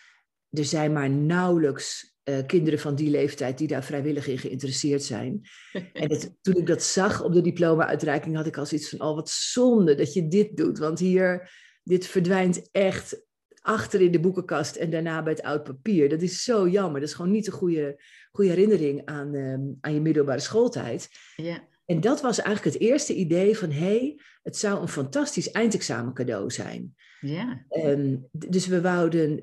er 0.50 0.64
zijn 0.64 0.92
maar 0.92 1.10
nauwelijks 1.10 2.16
uh, 2.24 2.46
kinderen 2.46 2.78
van 2.78 2.94
die 2.94 3.10
leeftijd 3.10 3.58
die 3.58 3.68
daar 3.68 3.84
vrijwillig 3.84 4.26
in 4.26 4.38
geïnteresseerd 4.38 5.02
zijn. 5.02 5.40
en 5.92 6.10
het, 6.10 6.34
toen 6.40 6.56
ik 6.56 6.66
dat 6.66 6.82
zag 6.82 7.22
op 7.22 7.32
de 7.32 7.40
diploma-uitreiking, 7.40 8.36
had 8.36 8.46
ik 8.46 8.56
al 8.56 8.66
zoiets 8.66 8.88
van: 8.88 9.00
oh, 9.00 9.14
wat 9.14 9.30
zonde 9.30 9.94
dat 9.94 10.12
je 10.12 10.28
dit 10.28 10.56
doet. 10.56 10.78
Want 10.78 10.98
hier, 10.98 11.50
dit 11.82 12.06
verdwijnt 12.06 12.68
echt 12.70 13.26
achter 13.60 14.00
in 14.00 14.12
de 14.12 14.20
boekenkast 14.20 14.76
en 14.76 14.90
daarna 14.90 15.22
bij 15.22 15.32
het 15.32 15.42
oud 15.42 15.62
papier. 15.62 16.08
Dat 16.08 16.22
is 16.22 16.44
zo 16.44 16.68
jammer. 16.68 17.00
Dat 17.00 17.08
is 17.08 17.14
gewoon 17.14 17.30
niet 17.30 17.46
een 17.46 17.52
goede, 17.52 18.02
goede 18.32 18.50
herinnering 18.50 19.02
aan, 19.04 19.34
um, 19.34 19.78
aan 19.80 19.94
je 19.94 20.00
middelbare 20.00 20.40
schooltijd. 20.40 21.08
Ja. 21.36 21.70
En 21.92 22.00
dat 22.00 22.20
was 22.20 22.40
eigenlijk 22.40 22.74
het 22.74 22.84
eerste 22.84 23.14
idee 23.14 23.58
van, 23.58 23.70
hé, 23.70 23.78
hey, 23.78 24.20
het 24.42 24.56
zou 24.56 24.80
een 24.80 24.88
fantastisch 24.88 25.50
eindexamen 25.50 26.14
cadeau 26.14 26.50
zijn. 26.50 26.94
Ja. 27.20 27.66
Um, 27.70 28.28
dus 28.32 28.66
we 28.66 28.80
wouden, 28.80 29.42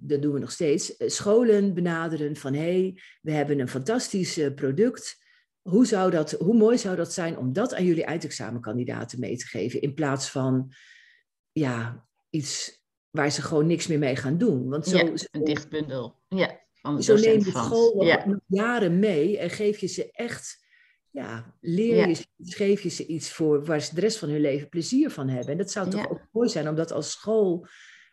dat, 0.00 0.22
doen 0.22 0.32
we 0.32 0.38
nog 0.38 0.50
steeds, 0.50 0.96
eh, 0.96 1.08
scholen 1.08 1.74
benaderen 1.74 2.36
van, 2.36 2.54
hé, 2.54 2.60
hey, 2.60 3.00
we 3.20 3.32
hebben 3.32 3.58
een 3.58 3.68
fantastisch 3.68 4.38
uh, 4.38 4.54
product. 4.54 5.18
Hoe, 5.60 5.86
zou 5.86 6.10
dat, 6.10 6.30
hoe 6.30 6.56
mooi 6.56 6.78
zou 6.78 6.96
dat 6.96 7.12
zijn 7.12 7.38
om 7.38 7.52
dat 7.52 7.74
aan 7.74 7.84
jullie 7.84 8.04
eindexamenkandidaten 8.04 9.20
mee 9.20 9.36
te 9.36 9.46
geven, 9.46 9.80
in 9.80 9.94
plaats 9.94 10.30
van, 10.30 10.72
ja, 11.52 12.06
iets 12.30 12.82
waar 13.10 13.30
ze 13.30 13.42
gewoon 13.42 13.66
niks 13.66 13.86
meer 13.86 13.98
mee 13.98 14.16
gaan 14.16 14.38
doen. 14.38 14.68
Want 14.68 14.86
zo, 14.86 14.96
ja, 14.96 15.12
een 15.30 15.44
dichtbundel. 15.44 16.20
Ja, 16.28 16.60
van 16.72 17.02
zo 17.02 17.16
neem 17.16 17.38
je 17.38 17.50
school 17.50 18.04
ja. 18.04 18.40
jaren 18.46 18.98
mee 18.98 19.38
en 19.38 19.50
geef 19.50 19.78
je 19.78 19.86
ze 19.86 20.10
echt 20.12 20.58
ja, 21.10 21.54
leer 21.60 22.08
je, 22.08 22.16
ja. 22.16 22.24
geef 22.36 22.82
je 22.82 22.88
ze 22.88 23.06
iets 23.06 23.32
voor 23.32 23.64
waar 23.64 23.80
ze 23.80 23.94
de 23.94 24.00
rest 24.00 24.18
van 24.18 24.28
hun 24.28 24.40
leven 24.40 24.68
plezier 24.68 25.10
van 25.10 25.28
hebben. 25.28 25.52
En 25.52 25.58
dat 25.58 25.70
zou 25.70 25.90
toch 25.90 26.10
ook 26.10 26.26
mooi 26.32 26.48
zijn 26.48 26.68
om 26.68 26.74
dat 26.74 26.92
als 26.92 27.10
school 27.10 27.66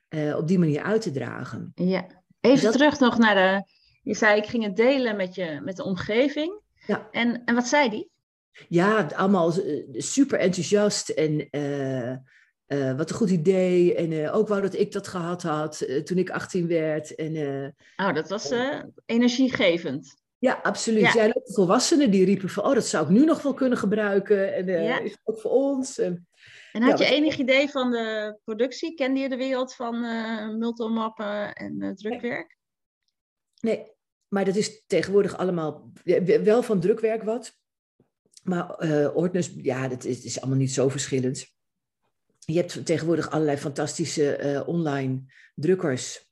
uh, 0.10 0.36
op 0.38 0.48
die 0.48 0.60
manier 0.60 0.82
uit 0.82 1.02
te 1.02 1.12
dragen. 1.12 1.72
Ja, 1.76 2.08
even 2.42 2.64
dat... 2.64 2.74
terug 2.74 3.00
nog 3.00 3.18
naar 3.18 3.36
de. 3.36 3.76
Je 4.04 4.16
zei, 4.16 4.38
ik 4.42 4.46
ging 4.46 4.64
het 4.64 4.76
delen 4.76 5.16
met, 5.16 5.36
je, 5.36 5.62
met 5.64 5.76
de 5.76 5.84
omgeving. 5.84 6.62
Ja. 6.86 7.08
En, 7.12 7.44
en 7.46 7.56
wat 7.56 7.68
zei 7.68 7.90
die? 7.90 8.10
Ja, 8.68 9.08
allemaal 9.16 9.54
super 9.92 10.40
enthousiast 10.40 11.10
en 11.10 11.48
uh, 11.52 12.12
uh, 12.68 12.98
wat 12.98 13.10
een 13.10 13.16
goed 13.16 13.30
idee. 13.30 13.96
En 13.96 14.32
ook 14.32 14.48
wou 14.48 14.62
dat 14.62 14.76
ik 14.76 14.92
dat 14.92 15.08
gehad 15.08 15.42
had 15.44 15.88
toen 16.04 16.18
ik 16.18 16.30
18 16.30 16.68
werd. 16.68 17.16
En, 17.16 17.36
oh, 17.98 18.14
dat 18.14 18.30
was 18.30 18.54
energiegevend. 19.06 20.16
Ja, 20.40 20.60
absoluut. 20.64 21.02
Ja. 21.02 21.12
Zijn 21.12 21.36
ook 21.36 21.52
volwassenen 21.54 22.12
die 22.12 22.26
riepen 22.26 22.50
van, 22.50 22.64
oh, 22.64 22.74
dat 22.74 22.86
zou 22.86 23.06
ik 23.06 23.10
nu 23.10 23.26
nog 23.26 23.42
wel 23.42 23.54
kunnen 23.54 23.78
gebruiken. 23.78 24.54
En 24.56 24.68
uh, 24.68 24.84
ja. 24.84 25.00
is 25.00 25.18
ook 25.24 25.40
voor 25.40 25.52
ons. 25.52 26.00
En, 26.00 26.28
en 26.72 26.82
had 26.82 27.00
ja, 27.00 27.06
je 27.06 27.12
enig 27.12 27.38
idee 27.38 27.70
van 27.70 27.92
de 27.92 28.38
productie? 28.44 28.96
Kende 28.96 29.20
je 29.20 29.30
de 29.30 29.38
wereld 29.38 29.76
van 29.76 30.04
uh, 30.04 30.50
multimappen 30.50 31.54
en 31.54 31.84
uh, 31.84 31.92
drukwerk? 31.92 32.58
Nee, 33.60 33.92
maar 34.28 34.46
dat 34.46 34.56
is 34.56 34.84
tegenwoordig 34.88 35.38
allemaal 35.38 35.92
wel 36.44 36.64
van 36.64 36.80
drukwerk 36.80 37.24
wat. 37.24 37.56
Maar 38.44 38.84
uh, 38.84 39.16
ordners, 39.16 39.52
ja, 39.56 39.88
dat 39.88 40.04
is, 40.04 40.24
is, 40.24 40.42
allemaal 40.42 40.60
niet 40.60 40.74
zo 40.74 40.90
verschillend. 40.90 41.56
Je 42.40 42.58
hebt 42.58 42.86
tegenwoordig 42.86 43.30
allerlei 43.30 43.58
fantastische 43.58 44.64
online 44.66 45.24
drukkers 45.56 46.27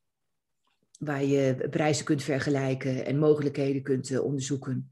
waar 0.99 1.23
je 1.23 1.67
prijzen 1.69 2.05
kunt 2.05 2.23
vergelijken 2.23 3.05
en 3.05 3.17
mogelijkheden 3.17 3.81
kunt 3.81 4.09
uh, 4.09 4.23
onderzoeken. 4.23 4.89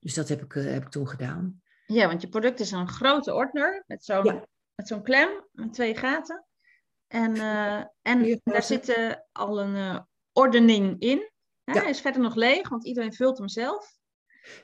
Dus 0.00 0.14
dat 0.14 0.28
heb 0.28 0.42
ik, 0.42 0.54
uh, 0.54 0.72
heb 0.72 0.82
ik 0.82 0.90
toen 0.90 1.08
gedaan. 1.08 1.62
Ja, 1.86 2.06
want 2.06 2.20
je 2.20 2.28
product 2.28 2.60
is 2.60 2.70
een 2.70 2.88
grote 2.88 3.34
ordner 3.34 3.84
met 3.86 4.04
zo'n 4.04 4.24
ja. 4.24 4.46
met 4.74 4.88
zo'n 4.88 5.02
klem 5.02 5.28
met 5.52 5.72
twee 5.72 5.96
gaten. 5.96 6.44
En, 7.06 7.36
uh, 7.36 7.84
en 8.02 8.40
daar 8.44 8.62
zit 8.62 9.16
al 9.32 9.60
een 9.60 10.06
ordening 10.32 11.00
in. 11.00 11.30
Ja. 11.64 11.80
Hij 11.80 11.90
is 11.90 12.00
verder 12.00 12.22
nog 12.22 12.34
leeg, 12.34 12.68
want 12.68 12.86
iedereen 12.86 13.14
vult 13.14 13.38
hem 13.38 13.48
zelf. 13.48 13.94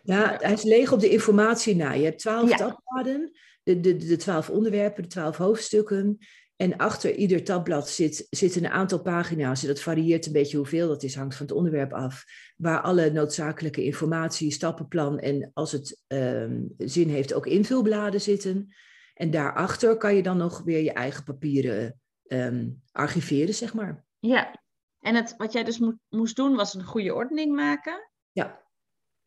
Ja, 0.03 0.37
hij 0.41 0.53
is 0.53 0.63
leeg 0.63 0.93
op 0.93 1.01
de 1.01 1.11
informatie 1.11 1.77
na. 1.77 1.93
Je 1.93 2.05
hebt 2.05 2.19
twaalf 2.19 2.49
ja. 2.49 2.57
tabbladen, 2.57 3.33
de, 3.63 3.81
de, 3.81 3.97
de 3.97 4.17
twaalf 4.17 4.51
onderwerpen, 4.51 5.03
de 5.03 5.09
twaalf 5.09 5.37
hoofdstukken. 5.37 6.19
En 6.63 6.77
achter 6.77 7.15
ieder 7.15 7.45
tabblad 7.45 7.89
zit, 7.89 8.27
zitten 8.31 8.65
een 8.65 8.71
aantal 8.71 9.03
pagina's. 9.03 9.63
Dat 9.63 9.81
varieert 9.81 10.27
een 10.27 10.33
beetje 10.33 10.57
hoeveel 10.57 10.89
dat 10.89 11.03
is, 11.03 11.15
hangt 11.15 11.37
van 11.37 11.47
het 11.47 11.55
onderwerp 11.55 11.93
af. 11.93 12.25
Waar 12.57 12.81
alle 12.81 13.11
noodzakelijke 13.11 13.85
informatie, 13.85 14.51
stappenplan 14.51 15.19
en 15.19 15.51
als 15.53 15.73
het 15.73 16.03
um, 16.07 16.75
zin 16.79 17.09
heeft 17.09 17.35
ook 17.35 17.47
invulbladen 17.47 18.21
zitten. 18.21 18.75
En 19.15 19.31
daarachter 19.31 19.97
kan 19.97 20.15
je 20.15 20.23
dan 20.23 20.37
nog 20.37 20.63
weer 20.63 20.83
je 20.83 20.93
eigen 20.93 21.25
papieren 21.25 22.01
um, 22.27 22.83
archiveren, 22.93 23.55
zeg 23.55 23.75
maar. 23.75 24.05
Ja, 24.19 24.63
en 24.99 25.15
het, 25.15 25.35
wat 25.37 25.53
jij 25.53 25.65
dus 25.65 25.79
mo 25.79 25.95
moest 26.09 26.37
doen 26.37 26.55
was 26.55 26.75
een 26.75 26.85
goede 26.85 27.15
ordening 27.15 27.55
maken. 27.55 28.11
Ja. 28.33 28.63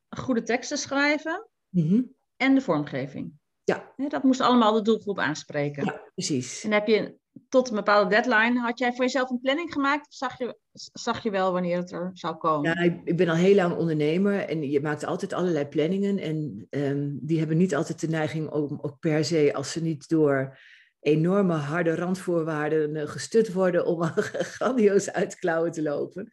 Goede 0.10 0.44
teksten 0.44 0.78
schrijven. 0.78 1.50
Mm 1.70 1.88
-hmm. 1.88 2.16
En 2.36 2.56
de 2.56 2.62
vormgeving. 2.62 3.34
Ja. 3.64 3.94
Dat 4.10 4.24
moest 4.24 4.42
allemaal 4.42 4.74
de 4.74 4.82
doelgroep 4.82 5.20
aanspreken. 5.20 5.86
Ja, 5.86 6.02
precies. 6.14 6.64
En 6.64 6.72
heb 6.72 6.88
je 6.88 7.24
tot 7.50 7.70
een 7.70 7.76
bepaalde 7.76 8.10
deadline, 8.10 8.60
had 8.60 8.80
jij 8.80 8.94
voor 8.94 9.04
jezelf 9.04 9.30
een 9.30 9.40
planning 9.40 9.74
gemaakt? 9.74 10.08
Of 10.08 10.14
zag 10.14 10.38
je, 10.38 10.58
zag 10.94 11.24
je 11.24 11.30
wel 11.30 11.52
wanneer 11.52 11.78
het 11.78 11.92
er 11.92 12.10
zou 12.14 12.36
komen? 12.36 12.70
Ja, 12.70 12.94
ik, 13.04 13.18
ben 13.18 13.30
al 13.30 13.36
heel 13.36 13.56
lang 13.56 13.76
ondernemer 13.76 14.40
en 14.40 14.70
je 14.72 14.82
maakt 14.82 15.06
altijd 15.06 15.34
allerlei 15.34 15.66
planningen. 15.66 16.18
En 16.18 16.68
um, 16.70 17.20
die 17.22 17.38
hebben 17.40 17.58
niet 17.58 17.76
altijd 17.76 18.00
de 18.00 18.08
neiging 18.08 18.50
om 18.50 18.80
ook 18.82 19.00
per 19.00 19.26
se, 19.26 19.54
als 19.54 19.72
ze 19.72 19.82
niet 19.82 20.10
door 20.10 20.58
enorme 21.00 21.54
harde 21.54 21.96
randvoorwaarden 21.96 22.96
uh, 22.96 23.08
gestut 23.08 23.54
worden, 23.54 23.86
om 23.86 24.02
grandioos 24.56 25.12
uit 25.12 25.36
klauwen 25.36 25.72
te 25.72 25.82
lopen. 25.82 26.30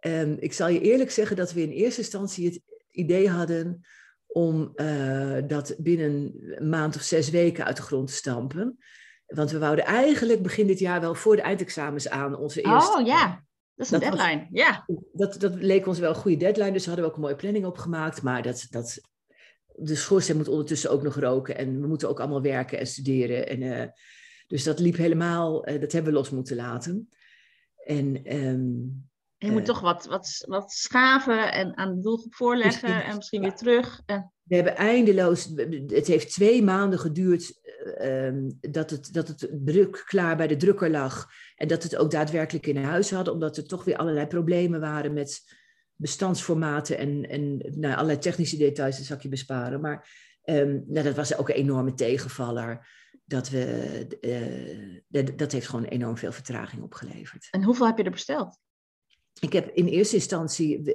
Um, 0.00 0.36
ik 0.38 0.52
zal 0.52 0.68
je 0.68 0.80
eerlijk 0.80 1.10
zeggen 1.10 1.36
dat 1.36 1.52
we 1.52 1.62
in 1.62 1.70
eerste 1.70 2.00
instantie 2.00 2.46
het 2.46 2.60
idee 2.90 3.28
hadden 3.28 3.80
om 4.26 4.72
dat 5.46 5.74
binnen 5.78 6.34
een 6.56 6.68
maand 6.68 6.96
of 6.96 7.02
zes 7.02 7.30
weken 7.30 7.64
uit 7.64 7.76
de 7.76 7.82
grond 7.82 8.06
te 8.06 8.12
stampen. 8.12 8.78
Want 9.28 9.50
we 9.50 9.58
wouden 9.58 9.84
eigenlijk 9.84 10.42
begin 10.42 10.66
dit 10.66 10.78
jaar 10.78 11.00
wel 11.00 11.14
voor 11.14 11.36
de 11.36 11.42
eindexamens 11.42 12.08
aan 12.08 12.36
onze 12.36 12.62
eerste. 12.62 12.98
Oh 12.98 13.06
ja, 13.06 13.44
dat 13.74 13.86
is 13.86 13.92
een 13.92 14.00
deadline. 14.00 14.48
ja. 14.50 14.86
Dat, 15.12 15.40
dat 15.40 15.54
leek 15.54 15.86
ons 15.86 15.98
wel 15.98 16.08
een 16.08 16.14
goede 16.14 16.36
deadline, 16.36 16.72
dus 16.72 16.84
we 16.84 16.90
hadden 16.90 17.04
we 17.04 17.10
ook 17.10 17.16
een 17.16 17.22
mooie 17.24 17.36
planning 17.36 17.64
opgemaakt. 17.64 18.22
Maar 18.22 18.42
dat, 18.42 18.66
dat, 18.70 19.00
de 19.66 19.94
schoorsteen 19.94 20.36
moet 20.36 20.48
ondertussen 20.48 20.90
ook 20.90 21.02
nog 21.02 21.14
roken 21.14 21.56
en 21.56 21.80
we 21.80 21.86
moeten 21.86 22.08
ook 22.08 22.20
allemaal 22.20 22.42
werken 22.42 22.78
en 22.78 22.86
studeren. 22.86 23.48
En, 23.48 23.62
uh, 23.62 23.84
dus 24.46 24.64
dat 24.64 24.78
liep 24.78 24.96
helemaal, 24.96 25.68
uh, 25.68 25.80
dat 25.80 25.92
hebben 25.92 26.12
we 26.12 26.18
los 26.18 26.30
moeten 26.30 26.56
laten. 26.56 27.08
En, 27.84 28.36
um, 28.36 29.06
je 29.36 29.50
moet 29.50 29.60
uh, 29.60 29.66
toch 29.66 29.80
wat, 29.80 30.06
wat, 30.06 30.44
wat 30.46 30.72
schaven 30.72 31.52
en 31.52 31.76
aan 31.76 31.94
de 31.94 32.00
doelgroep 32.00 32.34
voorleggen 32.34 33.04
en 33.04 33.16
misschien 33.16 33.40
weer 33.40 33.54
terug. 33.54 34.02
En... 34.06 34.32
We 34.42 34.54
hebben 34.54 34.76
eindeloos, 34.76 35.52
het 35.86 36.06
heeft 36.06 36.32
twee 36.32 36.62
maanden 36.62 36.98
geduurd 36.98 37.60
um, 38.00 38.58
dat, 38.60 38.90
het, 38.90 39.12
dat 39.12 39.28
het 39.28 39.48
druk 39.50 40.02
klaar 40.06 40.36
bij 40.36 40.46
de 40.46 40.56
drukker 40.56 40.90
lag. 40.90 41.30
En 41.56 41.68
dat 41.68 41.82
het 41.82 41.96
ook 41.96 42.10
daadwerkelijk 42.10 42.66
in 42.66 42.76
huis 42.76 43.10
hadden, 43.10 43.32
omdat 43.32 43.56
er 43.56 43.66
toch 43.66 43.84
weer 43.84 43.96
allerlei 43.96 44.26
problemen 44.26 44.80
waren 44.80 45.12
met 45.12 45.56
bestandsformaten 45.94 46.98
en, 46.98 47.28
en 47.28 47.56
nou, 47.56 47.94
allerlei 47.94 48.18
technische 48.18 48.56
details, 48.56 48.96
dat 48.96 49.06
zal 49.06 49.16
ik 49.16 49.22
je 49.22 49.28
besparen. 49.28 49.80
Maar 49.80 50.08
um, 50.44 50.84
nou, 50.86 51.04
dat 51.04 51.16
was 51.16 51.36
ook 51.36 51.48
een 51.48 51.54
enorme 51.54 51.94
tegenvaller. 51.94 52.88
Dat, 53.24 53.48
we, 53.48 54.06
uh, 54.20 55.00
dat, 55.08 55.38
dat 55.38 55.52
heeft 55.52 55.68
gewoon 55.68 55.84
enorm 55.84 56.16
veel 56.16 56.32
vertraging 56.32 56.82
opgeleverd. 56.82 57.48
En 57.50 57.62
hoeveel 57.62 57.86
heb 57.86 57.98
je 57.98 58.04
er 58.04 58.10
besteld? 58.10 58.58
Ik 59.40 59.52
heb 59.52 59.70
in 59.74 59.86
eerste 59.86 60.14
instantie, 60.14 60.78
uh, 60.78 60.86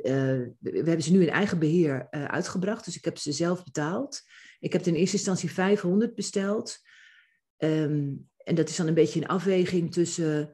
we 0.59 0.71
hebben 0.73 1.01
ze 1.01 1.12
nu 1.12 1.21
in 1.21 1.29
eigen 1.29 1.59
beheer 1.59 2.07
uh, 2.12 2.25
uitgebracht, 2.25 2.85
dus 2.85 2.97
ik 2.97 3.05
heb 3.05 3.17
ze 3.17 3.31
zelf 3.31 3.63
betaald. 3.63 4.21
Ik 4.63 4.74
heb 4.74 4.82
in 4.86 4.93
eerste 4.93 5.15
instantie 5.15 5.51
500 5.51 6.15
besteld. 6.15 6.77
Um, 7.58 8.29
en 8.38 8.55
dat 8.55 8.70
is 8.70 8.75
dan 8.75 8.88
een 8.88 8.93
beetje 8.93 9.22
een 9.22 9.27
afweging 9.27 9.93
tussen 9.93 10.51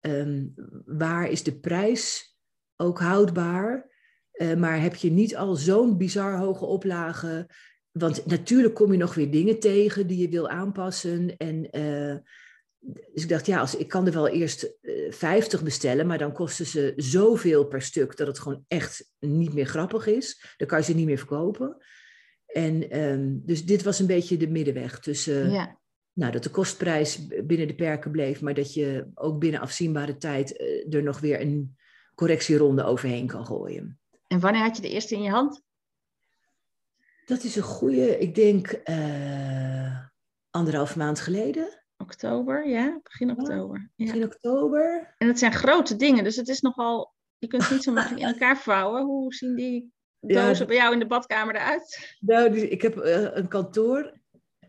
um, 0.00 0.54
waar 0.84 1.30
is 1.30 1.42
de 1.42 1.58
prijs 1.58 2.36
ook 2.76 2.98
houdbaar, 3.00 3.90
uh, 4.32 4.54
maar 4.54 4.80
heb 4.80 4.94
je 4.94 5.10
niet 5.10 5.36
al 5.36 5.56
zo'n 5.56 5.96
bizar 5.96 6.38
hoge 6.38 6.64
oplagen. 6.64 7.46
Want 7.90 8.26
natuurlijk 8.26 8.74
kom 8.74 8.92
je 8.92 8.98
nog 8.98 9.14
weer 9.14 9.30
dingen 9.30 9.58
tegen 9.58 10.06
die 10.06 10.18
je 10.18 10.28
wil 10.28 10.48
aanpassen. 10.48 11.36
En 11.36 11.70
dus 13.12 13.22
ik 13.22 13.28
dacht, 13.28 13.46
ja, 13.46 13.60
als, 13.60 13.76
ik 13.76 13.88
kan 13.88 14.06
er 14.06 14.12
wel 14.12 14.28
eerst 14.28 14.74
uh, 14.82 15.06
eh, 15.06 15.12
50 15.12 15.62
bestellen, 15.62 16.06
maar 16.06 16.18
dan 16.18 16.32
kosten 16.32 16.66
ze 16.66 16.92
zoveel 16.96 17.66
per 17.66 17.82
stuk 17.82 18.16
dat 18.16 18.26
het 18.26 18.38
gewoon 18.38 18.64
echt 18.68 19.12
niet 19.18 19.54
meer 19.54 19.66
grappig 19.66 20.06
is. 20.06 20.54
Dan 20.56 20.68
kan 20.68 20.78
je 20.78 20.84
ze 20.84 20.94
niet 20.94 21.06
meer 21.06 21.18
verkopen. 21.18 21.76
En 22.48 23.00
um, 23.00 23.42
dus 23.44 23.64
dit 23.64 23.82
was 23.82 23.98
een 23.98 24.06
beetje 24.06 24.36
de 24.36 24.48
middenweg 24.48 25.00
tussen, 25.00 25.50
ja. 25.50 25.78
nou, 26.12 26.32
dat 26.32 26.42
de 26.42 26.50
kostprijs 26.50 27.26
binnen 27.26 27.66
de 27.66 27.74
perken 27.74 28.10
bleef, 28.10 28.40
maar 28.40 28.54
dat 28.54 28.74
je 28.74 29.10
ook 29.14 29.38
binnen 29.38 29.60
afzienbare 29.60 30.16
tijd 30.16 30.60
uh, 30.60 30.94
er 30.94 31.02
nog 31.02 31.20
weer 31.20 31.40
een 31.40 31.76
correctieronde 32.14 32.84
overheen 32.84 33.26
kan 33.26 33.46
gooien. 33.46 34.00
En 34.26 34.40
wanneer 34.40 34.62
had 34.62 34.76
je 34.76 34.82
de 34.82 34.90
eerste 34.90 35.14
in 35.14 35.22
je 35.22 35.30
hand? 35.30 35.62
Dat 37.24 37.44
is 37.44 37.56
een 37.56 37.62
goede, 37.62 38.18
ik 38.18 38.34
denk 38.34 38.80
uh, 38.84 39.98
anderhalf 40.50 40.96
maand 40.96 41.20
geleden. 41.20 41.82
Oktober, 41.96 42.68
ja, 42.68 43.00
begin 43.02 43.30
oktober. 43.30 43.90
Ja. 43.96 44.04
Begin 44.04 44.24
oktober. 44.24 45.14
En 45.18 45.28
het 45.28 45.38
zijn 45.38 45.52
grote 45.52 45.96
dingen, 45.96 46.24
dus 46.24 46.36
het 46.36 46.48
is 46.48 46.60
nogal, 46.60 47.14
je 47.38 47.46
kunt 47.46 47.62
het 47.62 47.70
niet 47.70 47.82
zo 47.82 47.92
makkelijk 47.92 48.22
in 48.22 48.28
elkaar 48.28 48.58
vouwen. 48.58 49.04
Hoe 49.04 49.34
zien 49.34 49.54
die 49.54 49.92
dozen 50.20 50.58
ja, 50.58 50.64
bij 50.64 50.76
jou 50.76 50.92
in 50.92 50.98
de 50.98 51.06
badkamer 51.06 51.54
eruit? 51.54 52.16
Nou, 52.20 52.58
ik 52.58 52.82
heb 52.82 52.96
uh, 52.96 53.36
een 53.36 53.48
kantoor, 53.48 54.12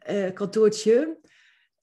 uh, 0.10 0.34
kantoortje. 0.34 1.18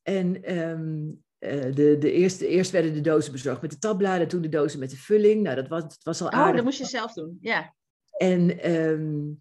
En 0.02 0.58
um, 0.58 1.22
uh, 1.38 1.74
de, 1.74 1.96
de 1.98 2.12
eerste, 2.12 2.46
eerst 2.46 2.70
werden 2.70 2.94
de 2.94 3.00
dozen 3.00 3.32
bezorgd 3.32 3.62
met 3.62 3.70
de 3.70 3.78
tabbladen, 3.78 4.28
toen 4.28 4.42
de 4.42 4.48
dozen 4.48 4.78
met 4.78 4.90
de 4.90 4.96
vulling. 4.96 5.42
Nou, 5.42 5.56
dat 5.56 5.68
was, 5.68 5.82
dat 5.82 6.02
was 6.02 6.20
al 6.20 6.30
aardig. 6.30 6.48
Oh, 6.48 6.54
dat 6.54 6.64
moest 6.64 6.78
je 6.78 6.84
zelf 6.84 7.12
doen, 7.12 7.38
ja. 7.40 7.74
En 8.16 8.72
um, 8.72 9.40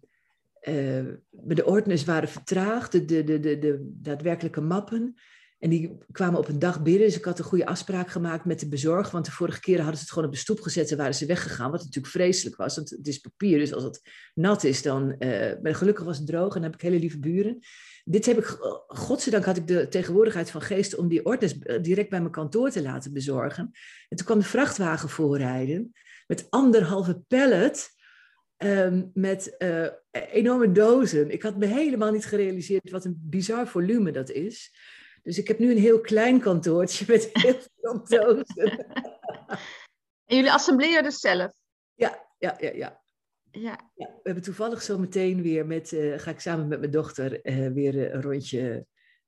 de 1.30 1.64
ordners 1.64 2.04
waren 2.04 2.28
vertraagd, 2.28 2.92
de, 2.92 3.04
de, 3.04 3.24
de, 3.24 3.40
de, 3.40 3.58
de 3.58 3.90
daadwerkelijke 3.92 4.60
mappen. 4.60 5.14
En 5.58 5.70
die 5.70 5.98
kwamen 6.12 6.38
op 6.38 6.48
een 6.48 6.58
dag 6.58 6.82
binnen. 6.82 7.06
Dus 7.06 7.16
ik 7.16 7.24
had 7.24 7.38
een 7.38 7.44
goede 7.44 7.66
afspraak 7.66 8.08
gemaakt 8.08 8.44
met 8.44 8.60
de 8.60 8.68
bezorger. 8.68 9.12
Want 9.12 9.24
de 9.24 9.30
vorige 9.30 9.60
keren 9.60 9.80
hadden 9.80 9.96
ze 9.96 10.02
het 10.02 10.12
gewoon 10.12 10.28
op 10.28 10.34
de 10.34 10.40
stoep 10.40 10.60
gezet 10.60 10.90
en 10.90 10.96
waren 10.96 11.14
ze 11.14 11.26
weggegaan. 11.26 11.70
Wat 11.70 11.80
natuurlijk 11.80 12.12
vreselijk 12.12 12.56
was. 12.56 12.76
Want 12.76 12.90
het 12.90 13.06
is 13.06 13.18
papier. 13.18 13.58
Dus 13.58 13.72
als 13.72 13.82
het 13.82 14.00
nat 14.34 14.64
is, 14.64 14.82
dan. 14.82 15.14
Uh, 15.18 15.52
maar 15.62 15.74
gelukkig 15.74 16.04
was 16.04 16.18
het 16.18 16.26
droog 16.26 16.54
en 16.54 16.60
dan 16.60 16.70
heb 16.70 16.74
ik 16.74 16.80
hele 16.80 16.98
lieve 16.98 17.18
buren. 17.18 17.58
Dit 18.04 18.26
heb 18.26 18.38
ik, 18.38 18.44
godzijdank 18.86 19.44
had 19.44 19.56
ik 19.56 19.66
de 19.66 19.88
tegenwoordigheid 19.88 20.50
van 20.50 20.60
geest 20.60 20.96
om 20.96 21.08
die 21.08 21.24
ordners 21.24 21.58
eh, 21.58 21.82
direct 21.82 22.10
bij 22.10 22.20
mijn 22.20 22.32
kantoor 22.32 22.70
te 22.70 22.82
laten 22.82 23.12
bezorgen. 23.12 23.70
En 24.08 24.16
toen 24.16 24.26
kwam 24.26 24.38
de 24.38 24.44
vrachtwagen 24.44 25.08
voorrijden 25.08 25.92
met 26.26 26.46
anderhalve 26.50 27.22
pallet. 27.28 27.94
Um, 28.58 29.10
met 29.14 29.56
enorme 30.32 30.72
dozen. 30.72 31.30
Ik 31.30 31.42
had 31.42 31.56
me 31.56 31.66
helemaal 31.66 32.12
niet 32.12 32.26
gerealiseerd 32.26 32.90
wat 32.90 33.04
een 33.04 33.20
bizar 33.22 33.68
volume 33.68 34.10
dat 34.10 34.30
is. 34.30 34.72
Dus 35.26 35.38
ik 35.38 35.48
heb 35.48 35.58
nu 35.58 35.70
een 35.70 35.78
heel 35.78 36.00
klein 36.00 36.40
kantoortje 36.40 37.04
met 37.08 37.30
heel 37.32 37.58
veel 37.82 38.04
dozen. 38.04 38.86
En 40.24 40.36
jullie 40.36 40.52
assembleren 40.52 41.02
dus 41.02 41.20
zelf? 41.20 41.52
Ja, 41.94 42.26
ja, 42.38 42.56
ja, 42.58 42.70
ja. 42.70 43.00
Ja. 43.50 43.90
ja 43.94 44.06
we 44.06 44.20
hebben 44.22 44.42
toevallig 44.42 44.82
zo 44.82 44.98
meteen 44.98 45.42
weer 45.42 45.66
met, 45.66 45.92
uh, 45.92 46.18
ga 46.18 46.30
ik 46.30 46.40
samen 46.40 46.68
met 46.68 46.78
mijn 46.78 46.90
dochter 46.90 47.46
uh, 47.46 47.72
weer 47.72 48.14
een 48.14 48.22
rondje 48.22 48.86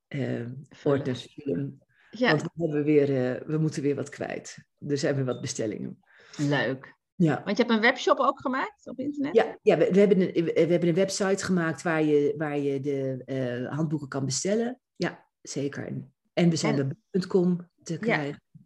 uh, 0.09 0.47
ordners 0.85 1.35
vullen. 1.35 1.79
Ja. 2.11 2.31
Want 2.31 2.43
we, 2.43 2.51
hebben 2.55 2.85
weer, 2.85 3.43
we 3.47 3.59
moeten 3.59 3.83
weer 3.83 3.95
wat 3.95 4.09
kwijt. 4.09 4.57
Er 4.89 4.99
zijn 4.99 5.15
weer 5.15 5.25
wat 5.25 5.41
bestellingen. 5.41 5.99
Leuk. 6.37 6.97
Ja. 7.15 7.43
Want 7.45 7.57
je 7.57 7.63
hebt 7.63 7.75
een 7.75 7.83
webshop 7.83 8.19
ook 8.19 8.41
gemaakt 8.41 8.87
op 8.87 8.99
internet? 8.99 9.35
Ja, 9.35 9.59
ja 9.63 9.77
we, 9.77 9.91
we, 9.91 9.99
hebben 9.99 10.21
een, 10.21 10.45
we 10.45 10.53
hebben 10.53 10.89
een 10.89 10.95
website 10.95 11.45
gemaakt 11.45 11.83
waar 11.83 12.03
je, 12.03 12.35
waar 12.37 12.59
je 12.59 12.81
de 12.81 13.67
handboeken 13.71 14.09
kan 14.09 14.25
bestellen. 14.25 14.81
Ja, 14.97 15.28
zeker. 15.49 15.93
En 16.33 16.51
we 16.51 16.57
zijn 16.57 16.97
bij 17.11 17.21
.com 17.27 17.71
te 17.83 17.99
krijgen. 17.99 18.43
Ja. 18.53 18.61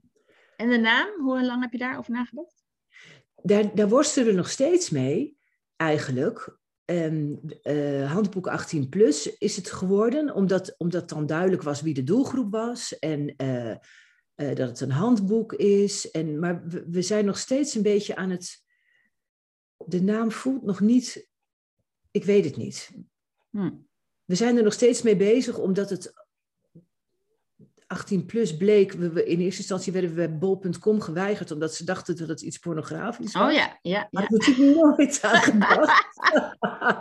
En 0.57 0.71
de 0.71 0.79
naam, 0.79 1.21
hoe 1.21 1.45
lang 1.45 1.63
heb 1.63 1.73
je 1.73 1.79
daarover 1.79 2.13
nagedacht? 2.13 2.65
Daar, 3.43 3.75
daar 3.75 3.89
worstelen 3.89 4.29
we 4.29 4.35
nog 4.35 4.51
steeds 4.51 4.91
mee, 4.91 5.37
eigenlijk. 5.77 6.61
Um, 6.85 7.41
uh, 7.63 8.13
handboek 8.13 8.47
18 8.47 8.89
plus 8.89 9.39
is 9.39 9.57
het 9.57 9.71
geworden, 9.71 10.35
omdat, 10.35 10.75
omdat 10.79 11.09
dan 11.09 11.27
duidelijk 11.27 11.63
was 11.63 11.81
wie 11.81 11.95
de 11.95 12.05
doelgroep 12.05 12.53
was 12.53 12.99
en 12.99 13.35
uh, 13.37 13.71
uh, 13.71 14.55
dat 14.55 14.69
het 14.69 14.81
een 14.81 14.91
handboek 14.91 15.53
is. 15.53 16.11
En, 16.11 16.39
maar 16.39 16.67
we, 16.67 16.85
we, 16.91 17.03
zijn 17.03 17.25
nog 17.25 17.39
steeds 17.39 17.75
een 17.75 17.83
beetje 17.83 18.17
aan 18.17 18.31
het. 18.31 18.63
De 19.77 20.03
naam 20.03 20.31
voelt 20.31 20.63
nog 20.63 20.81
niet. 20.81 21.29
Ik 22.11 22.25
weet 22.25 22.45
het 22.45 22.57
niet. 22.57 22.91
Hm. 23.51 23.71
We 24.25 24.35
zijn 24.35 24.57
er 24.57 24.63
nog 24.63 24.73
steeds 24.73 25.03
mee 25.03 25.17
bezig, 25.17 25.59
omdat 25.59 25.91
het 25.91 26.22
18 27.93 28.27
plus 28.27 28.57
bleek, 28.57 28.93
we, 28.93 29.13
we, 29.13 29.25
in 29.25 29.41
eerste 29.41 29.61
instantie 29.61 29.93
werden 29.93 30.11
we 30.11 30.17
bij 30.17 30.39
bol.com 30.39 31.01
geweigerd 31.01 31.51
omdat 31.51 31.75
ze 31.75 31.85
dachten 31.85 32.17
dat 32.17 32.29
het 32.29 32.41
iets 32.41 32.59
pornografisch 32.59 33.33
was. 33.33 33.49
Oh 33.49 33.53
ja, 33.53 33.79
ja. 33.83 34.09
Maar 34.11 34.27
ja. 34.29 34.47
ik 34.47 34.57
nooit 34.57 35.23
aan 35.23 35.43
gedacht. 35.51 36.21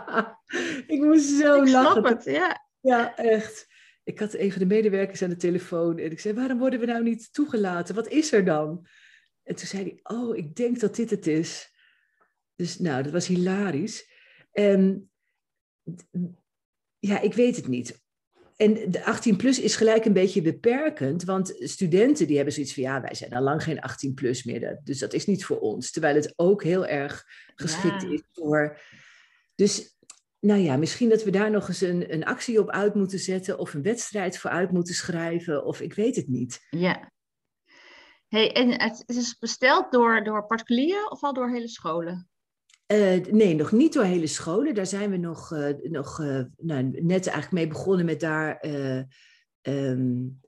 ik 0.94 1.00
moest 1.00 1.28
zo 1.28 1.62
ik 1.62 1.68
lachen. 1.68 2.06
Het, 2.06 2.24
ja. 2.24 2.66
ja, 2.80 3.16
echt. 3.16 3.66
Ik 4.04 4.18
had 4.18 4.32
even 4.32 4.58
de 4.58 4.66
medewerkers 4.66 5.22
aan 5.22 5.28
de 5.28 5.36
telefoon 5.36 5.98
en 5.98 6.10
ik 6.10 6.20
zei, 6.20 6.34
waarom 6.34 6.58
worden 6.58 6.80
we 6.80 6.86
nou 6.86 7.02
niet 7.02 7.32
toegelaten? 7.32 7.94
Wat 7.94 8.08
is 8.08 8.32
er 8.32 8.44
dan? 8.44 8.86
En 9.42 9.54
toen 9.54 9.66
zei 9.66 9.82
hij, 9.82 10.16
oh, 10.16 10.36
ik 10.36 10.54
denk 10.54 10.80
dat 10.80 10.96
dit 10.96 11.10
het 11.10 11.26
is. 11.26 11.72
Dus 12.54 12.78
nou, 12.78 13.02
dat 13.02 13.12
was 13.12 13.26
hilarisch. 13.26 14.10
En 14.52 15.10
ja, 16.98 17.20
ik 17.20 17.34
weet 17.34 17.56
het 17.56 17.66
niet 17.66 18.02
en 18.62 18.90
de 18.90 19.04
18 19.04 19.36
plus 19.36 19.60
is 19.60 19.76
gelijk 19.76 20.04
een 20.04 20.12
beetje 20.12 20.42
beperkend, 20.42 21.24
want 21.24 21.54
studenten 21.58 22.26
die 22.26 22.36
hebben 22.36 22.54
zoiets 22.54 22.74
van 22.74 22.82
ja, 22.82 23.00
wij 23.00 23.14
zijn 23.14 23.32
al 23.32 23.42
lang 23.42 23.62
geen 23.62 23.80
18 23.80 24.14
plus 24.14 24.44
meer, 24.44 24.80
dus 24.84 24.98
dat 24.98 25.12
is 25.12 25.26
niet 25.26 25.44
voor 25.44 25.58
ons. 25.60 25.90
Terwijl 25.90 26.14
het 26.14 26.32
ook 26.36 26.62
heel 26.62 26.86
erg 26.86 27.24
geschikt 27.54 28.02
ja. 28.02 28.08
is 28.08 28.22
voor. 28.32 28.80
Dus 29.54 29.96
nou 30.40 30.60
ja, 30.60 30.76
misschien 30.76 31.08
dat 31.08 31.24
we 31.24 31.30
daar 31.30 31.50
nog 31.50 31.68
eens 31.68 31.80
een, 31.80 32.12
een 32.12 32.24
actie 32.24 32.60
op 32.60 32.70
uit 32.70 32.94
moeten 32.94 33.18
zetten 33.18 33.58
of 33.58 33.74
een 33.74 33.82
wedstrijd 33.82 34.38
voor 34.38 34.50
uit 34.50 34.72
moeten 34.72 34.94
schrijven, 34.94 35.64
of 35.64 35.80
ik 35.80 35.94
weet 35.94 36.16
het 36.16 36.28
niet. 36.28 36.66
Ja. 36.70 37.12
Hey, 38.28 38.52
en 38.52 38.80
het 38.80 39.02
is 39.06 39.38
besteld 39.38 39.92
door, 39.92 40.24
door 40.24 40.46
particulieren 40.46 41.10
of 41.10 41.22
al 41.22 41.32
door 41.32 41.50
hele 41.50 41.68
scholen? 41.68 42.30
Uh, 42.92 43.24
nee, 43.30 43.54
nog 43.54 43.72
niet 43.72 43.92
door 43.92 44.04
hele 44.04 44.26
scholen. 44.26 44.74
Daar 44.74 44.86
zijn 44.86 45.10
we 45.10 45.16
nog, 45.16 45.52
uh, 45.52 45.68
nog 45.82 46.20
uh, 46.20 46.40
nou, 46.56 46.90
net 46.90 47.26
eigenlijk 47.26 47.50
mee 47.52 47.66
begonnen 47.66 48.06
met 48.06 48.20
daar 48.20 48.64
um, 49.62 50.40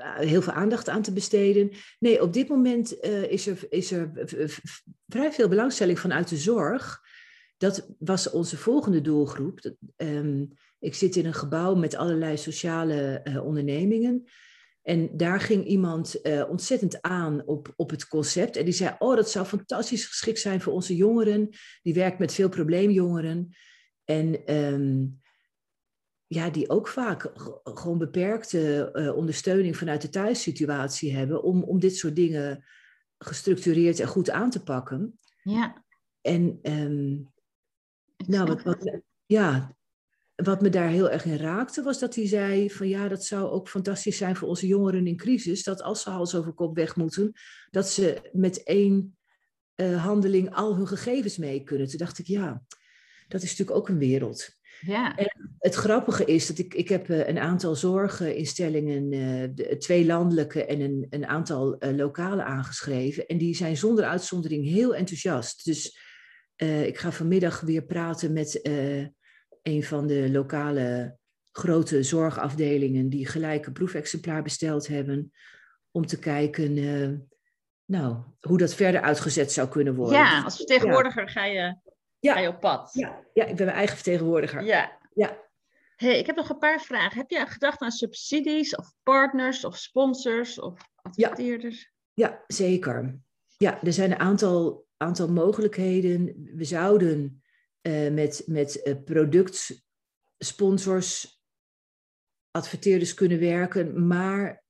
heel 0.00 0.42
veel 0.42 0.52
aandacht 0.52 0.88
aan 0.88 1.02
te 1.02 1.12
besteden. 1.12 1.70
Nee, 1.98 2.22
op 2.22 2.32
dit 2.32 2.48
moment 2.48 3.02
is 3.28 3.46
er, 3.46 3.66
is 3.68 3.92
er 3.92 4.10
vrij 5.06 5.32
veel 5.32 5.48
belangstelling 5.48 5.98
vanuit 5.98 6.28
de 6.28 6.36
zorg. 6.36 7.00
dat 7.56 7.88
was 7.98 8.30
onze 8.30 8.56
volgende 8.56 9.00
doelgroep. 9.00 9.74
Ehm, 9.96 10.44
ik 10.78 10.94
zit 10.94 11.16
in 11.16 11.26
een 11.26 11.34
gebouw 11.34 11.74
met 11.74 11.94
allerlei 11.94 12.36
sociale 12.36 13.22
ondernemingen. 13.44 14.24
En 14.82 15.16
daar 15.16 15.40
ging 15.40 15.64
iemand 15.64 16.18
uh, 16.22 16.50
ontzettend 16.50 17.02
aan 17.02 17.46
op, 17.46 17.72
op 17.76 17.90
het 17.90 18.08
concept. 18.08 18.56
En 18.56 18.64
die 18.64 18.74
zei, 18.74 18.94
oh, 18.98 19.16
dat 19.16 19.30
zou 19.30 19.46
fantastisch 19.46 20.06
geschikt 20.06 20.38
zijn 20.38 20.60
voor 20.60 20.72
onze 20.72 20.96
jongeren. 20.96 21.48
Die 21.82 21.94
werkt 21.94 22.18
met 22.18 22.32
veel 22.32 22.48
probleemjongeren. 22.48 23.56
En 24.04 24.54
um, 24.54 25.20
ja, 26.26 26.50
die 26.50 26.70
ook 26.70 26.88
vaak 26.88 27.30
gewoon 27.64 27.98
beperkte 27.98 28.90
uh, 28.92 29.16
ondersteuning 29.16 29.76
vanuit 29.76 30.02
de 30.02 30.08
thuissituatie 30.08 31.16
hebben. 31.16 31.42
Om, 31.42 31.62
om 31.62 31.80
dit 31.80 31.96
soort 31.96 32.16
dingen 32.16 32.64
gestructureerd 33.18 34.00
en 34.00 34.08
goed 34.08 34.30
aan 34.30 34.50
te 34.50 34.62
pakken. 34.62 35.18
Ja. 35.42 35.84
En 36.20 36.58
um, 36.62 37.32
nou, 38.26 38.46
wat, 38.46 38.62
wat, 38.62 39.00
ja, 39.26 39.76
wat 40.44 40.62
me 40.62 40.68
daar 40.68 40.88
heel 40.88 41.10
erg 41.10 41.24
in 41.24 41.36
raakte, 41.36 41.82
was 41.82 41.98
dat 41.98 42.14
hij 42.14 42.26
zei 42.26 42.70
van 42.70 42.88
ja, 42.88 43.08
dat 43.08 43.24
zou 43.24 43.50
ook 43.50 43.68
fantastisch 43.68 44.16
zijn 44.16 44.36
voor 44.36 44.48
onze 44.48 44.66
jongeren 44.66 45.06
in 45.06 45.16
crisis, 45.16 45.62
dat 45.62 45.82
als 45.82 46.02
ze 46.02 46.10
hals 46.10 46.34
over 46.34 46.52
kop 46.52 46.76
weg 46.76 46.96
moeten, 46.96 47.32
dat 47.70 47.88
ze 47.88 48.30
met 48.32 48.62
één 48.62 49.16
uh, 49.76 50.04
handeling 50.04 50.54
al 50.54 50.76
hun 50.76 50.86
gegevens 50.88 51.36
mee 51.36 51.62
kunnen. 51.62 51.88
Toen 51.88 51.98
dacht 51.98 52.18
ik, 52.18 52.26
ja, 52.26 52.62
dat 53.28 53.42
is 53.42 53.50
natuurlijk 53.50 53.78
ook 53.78 53.88
een 53.88 53.98
wereld. 53.98 54.60
Ja. 54.80 55.16
En 55.16 55.54
het 55.58 55.74
grappige 55.74 56.24
is 56.24 56.46
dat 56.46 56.58
ik, 56.58 56.74
ik 56.74 56.88
heb 56.88 57.08
uh, 57.08 57.28
een 57.28 57.38
aantal 57.38 57.74
zorginstellingen, 57.74 59.12
uh, 59.12 59.48
de, 59.54 59.76
twee 59.78 60.06
landelijke 60.06 60.64
en 60.64 60.80
een, 60.80 61.06
een 61.10 61.26
aantal 61.26 61.76
lokale 61.78 62.42
aangeschreven. 62.42 63.26
En 63.26 63.38
die 63.38 63.54
zijn 63.54 63.76
zonder 63.76 64.04
uitzondering 64.04 64.68
heel 64.68 64.94
enthousiast. 64.94 65.64
Dus 65.64 65.98
ik 66.86 66.98
ga 66.98 67.12
vanmiddag 67.12 67.60
weer 67.60 67.84
praten 67.84 68.32
met 68.32 68.60
een 69.62 69.84
van 69.84 70.06
de 70.06 70.30
lokale 70.30 71.16
grote 71.52 72.02
zorgafdelingen 72.02 73.08
die 73.08 73.26
gelijk 73.26 73.66
een 73.66 73.72
proefexemplaar 73.72 74.42
besteld 74.42 74.86
hebben, 74.86 75.32
om 75.90 76.06
te 76.06 76.18
kijken 76.18 76.76
uh, 76.76 77.18
nou, 77.84 78.16
hoe 78.40 78.58
dat 78.58 78.74
verder 78.74 79.00
uitgezet 79.00 79.52
zou 79.52 79.68
kunnen 79.68 79.94
worden. 79.94 80.18
Ja, 80.18 80.42
als 80.42 80.56
vertegenwoordiger 80.56 81.22
ja. 81.22 81.28
ga, 81.28 81.44
je, 81.44 81.76
ja. 82.18 82.32
ga 82.32 82.40
je 82.40 82.48
op 82.48 82.60
pad. 82.60 82.90
Ja. 82.92 83.24
ja, 83.32 83.44
ik 83.44 83.56
ben 83.56 83.64
mijn 83.64 83.76
eigen 83.76 83.96
vertegenwoordiger. 83.96 84.64
Ja. 84.64 84.98
ja. 85.14 85.40
Hey, 85.96 86.18
ik 86.18 86.26
heb 86.26 86.36
nog 86.36 86.48
een 86.48 86.58
paar 86.58 86.80
vragen. 86.80 87.18
Heb 87.18 87.30
je 87.30 87.46
gedacht 87.46 87.80
aan 87.80 87.90
subsidies 87.90 88.76
of 88.76 88.94
partners 89.02 89.64
of 89.64 89.76
sponsors 89.76 90.60
of 90.60 90.80
adverteerders? 90.94 91.92
Ja, 92.12 92.28
ja 92.28 92.44
zeker. 92.46 93.20
Ja, 93.56 93.82
er 93.82 93.92
zijn 93.92 94.10
een 94.10 94.18
aantal, 94.18 94.86
aantal 94.96 95.28
mogelijkheden. 95.28 96.50
We 96.54 96.64
zouden 96.64 97.41
uh, 97.82 98.10
met, 98.10 98.42
met 98.46 98.80
uh, 98.84 98.94
productsponsors, 99.04 101.40
adverteerders 102.50 103.14
kunnen 103.14 103.38
werken, 103.38 104.06
maar 104.06 104.64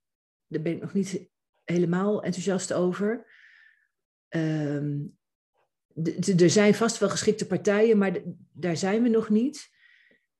daar 0.46 0.62
ben 0.62 0.72
ik 0.72 0.80
nog 0.80 0.92
niet 0.92 1.30
helemaal 1.64 2.22
enthousiast 2.22 2.72
over. 2.72 3.30
Um, 4.28 5.18
er 6.36 6.50
zijn 6.50 6.74
vast 6.74 6.98
wel 6.98 7.08
geschikte 7.08 7.46
partijen, 7.46 7.98
maar 7.98 8.18
daar 8.52 8.76
zijn 8.76 9.02
we 9.02 9.08
nog 9.08 9.28
niet. 9.28 9.70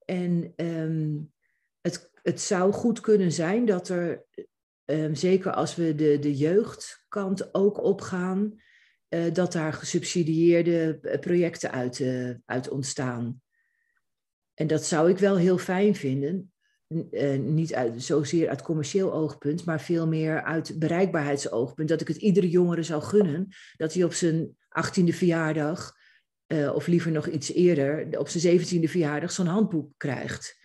En 0.04 0.52
um, 0.56 1.32
het, 1.80 2.10
het 2.22 2.40
zou 2.40 2.72
goed 2.72 3.00
kunnen 3.00 3.32
zijn 3.32 3.66
dat 3.66 3.88
er, 3.88 4.24
um, 4.84 5.14
zeker 5.14 5.52
als 5.52 5.74
we 5.74 5.94
de, 5.94 6.18
de 6.18 6.36
jeugdkant 6.36 7.54
ook 7.54 7.82
opgaan, 7.82 8.62
uh, 9.14 9.32
dat 9.32 9.52
daar 9.52 9.72
gesubsidieerde 9.72 10.98
eh, 11.02 11.20
projecten 11.20 11.70
uit, 11.70 11.98
uh, 11.98 12.30
uit 12.44 12.68
ontstaan. 12.68 13.42
En 14.54 14.66
dat 14.66 14.84
zou 14.84 15.10
ik 15.10 15.18
wel 15.18 15.36
heel 15.36 15.58
fijn 15.58 15.94
vinden. 15.94 16.52
Niet 17.40 17.74
uit, 17.74 18.02
zozeer 18.02 18.48
uit 18.48 18.62
commercieel 18.62 19.12
oogpunt, 19.12 19.64
maar 19.64 19.80
veel 19.80 20.06
meer 20.06 20.42
uit 20.42 20.78
bereikbaarheidsoogpunt. 20.78 21.88
Dat 21.88 22.00
ik 22.00 22.08
het 22.08 22.16
iedere 22.16 22.50
jongere 22.50 22.82
zou 22.82 23.02
gunnen 23.02 23.48
dat 23.76 23.94
hij 23.94 24.04
op 24.04 24.12
zijn 24.12 24.56
18e 24.68 25.08
verjaardag, 25.08 25.96
of 26.74 26.86
liever 26.86 27.10
nog 27.10 27.26
iets 27.26 27.52
eerder, 27.52 28.18
op 28.18 28.28
zijn 28.28 28.60
17e 28.60 28.90
verjaardag, 28.90 29.32
zo'n 29.32 29.46
handboek 29.46 29.92
krijgt. 29.96 30.58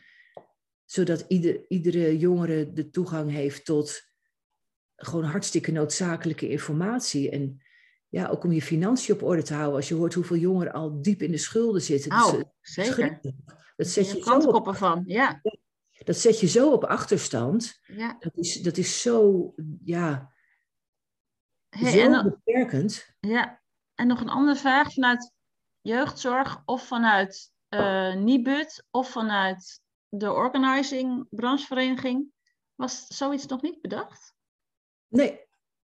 Zodat 0.86 1.26
ieder, 1.28 1.66
iedere 1.68 2.18
jongere 2.18 2.74
de 2.74 2.90
toegang 2.90 3.32
heeft 3.32 3.66
tot 3.66 4.02
gewoon 4.96 5.26
hartstikke 5.26 5.72
noodzakelijke 5.72 6.50
informatie. 6.50 7.30
En 7.30 7.62
ja, 8.10 8.28
ook 8.28 8.44
om 8.44 8.52
je 8.52 8.62
financiën 8.62 9.16
op 9.16 9.24
orde 9.24 9.44
te 9.44 9.54
houden. 9.54 9.76
Als 9.76 9.88
je 9.88 9.96
hoort 9.96 10.14
hoeveel 10.14 10.38
jongeren 10.38 10.74
al 10.74 11.02
diep 11.02 11.22
in 11.22 11.32
de 11.32 11.38
schulden 11.38 11.82
zitten. 11.82 12.12
Oh, 12.12 12.32
dat 12.32 12.54
zeker. 12.62 13.20
Dat 13.76 13.88
zet 13.88 14.10
je, 14.10 14.18
je 14.18 14.24
zo 14.24 14.50
op, 14.50 14.76
van, 14.76 15.04
ja. 15.06 15.42
Dat 16.06 16.18
zet 16.18 16.40
je 16.40 16.48
zo 16.48 16.72
op 16.72 16.84
achterstand. 16.84 17.80
Ja. 17.84 18.16
Dat, 18.20 18.36
is, 18.36 18.62
dat 18.62 18.78
is 18.78 19.02
zo, 19.02 19.54
ja, 19.84 20.32
hey, 21.70 21.92
zo 21.92 22.00
en, 22.00 22.24
beperkend. 22.24 23.16
Ja, 23.20 23.62
en 23.96 24.08
nog 24.08 24.22
een 24.22 24.30
andere 24.30 24.58
vraag 24.58 24.94
vanuit 24.94 25.34
jeugdzorg 25.82 26.62
of 26.66 26.88
vanuit 26.88 27.52
uh, 27.70 28.16
Nibud 28.16 28.86
of 28.92 29.12
vanuit 29.12 29.82
de 30.10 30.32
organizing 30.32 31.28
branchevereniging. 31.30 32.32
Was 32.76 33.08
zoiets 33.08 33.46
nog 33.46 33.62
niet 33.62 33.82
bedacht? 33.82 34.36
Nee, 35.08 35.47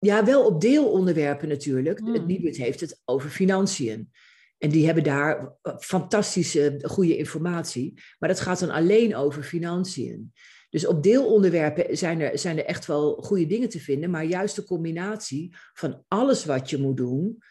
ja, 0.01 0.25
wel 0.25 0.47
op 0.47 0.61
deelonderwerpen 0.61 1.49
natuurlijk. 1.49 2.01
Mm. 2.01 2.13
Het 2.13 2.27
Nibud 2.27 2.57
heeft 2.57 2.81
het 2.81 3.01
over 3.05 3.31
financiën. 3.31 4.11
En 4.59 4.71
die 4.71 4.87
hebben 4.87 5.05
daar 5.05 5.57
fantastische 5.79 6.81
goede 6.83 7.17
informatie. 7.17 8.01
Maar 8.19 8.29
dat 8.29 8.41
gaat 8.41 8.61
dan 8.61 8.71
alleen 8.71 9.17
over 9.17 9.43
financiën. 9.43 10.33
Dus 10.71 10.87
op 10.87 11.03
deelonderwerpen 11.03 11.97
zijn 11.97 12.21
er, 12.21 12.39
zijn 12.39 12.59
er 12.59 12.65
echt 12.65 12.87
wel 12.87 13.15
goede 13.15 13.47
dingen 13.47 13.69
te 13.69 13.81
vinden. 13.81 14.11
Maar 14.11 14.25
juist 14.25 14.57
de 14.57 14.65
combinatie 14.65 15.57
van 15.73 16.05
alles 16.09 16.45
wat 16.45 16.71
je 16.71 16.79
moet 16.79 16.97
doen, 16.97 17.43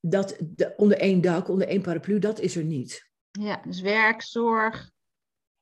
dat 0.00 0.36
de, 0.40 0.72
onder 0.76 0.98
één 0.98 1.20
dak, 1.20 1.48
onder 1.48 1.68
één 1.68 1.82
paraplu, 1.82 2.18
dat 2.18 2.40
is 2.40 2.56
er 2.56 2.64
niet. 2.64 3.10
Ja, 3.30 3.62
dus 3.64 3.80
werk, 3.80 4.22
zorg, 4.22 4.90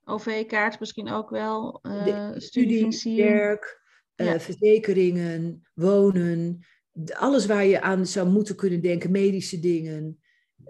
OV-kaart 0.04 0.80
misschien 0.80 1.10
ook 1.10 1.30
wel, 1.30 1.78
uh, 1.82 2.04
de, 2.04 2.40
studie, 2.40 3.16
werk, 3.16 3.79
ja. 4.24 4.34
uh, 4.34 4.40
verzekeringen, 4.40 5.68
wonen, 5.74 6.64
alles 7.12 7.46
waar 7.46 7.64
je 7.64 7.80
aan 7.80 8.06
zou 8.06 8.28
moeten 8.28 8.56
kunnen 8.56 8.80
denken, 8.80 9.10
medische 9.10 9.60
dingen, 9.60 10.20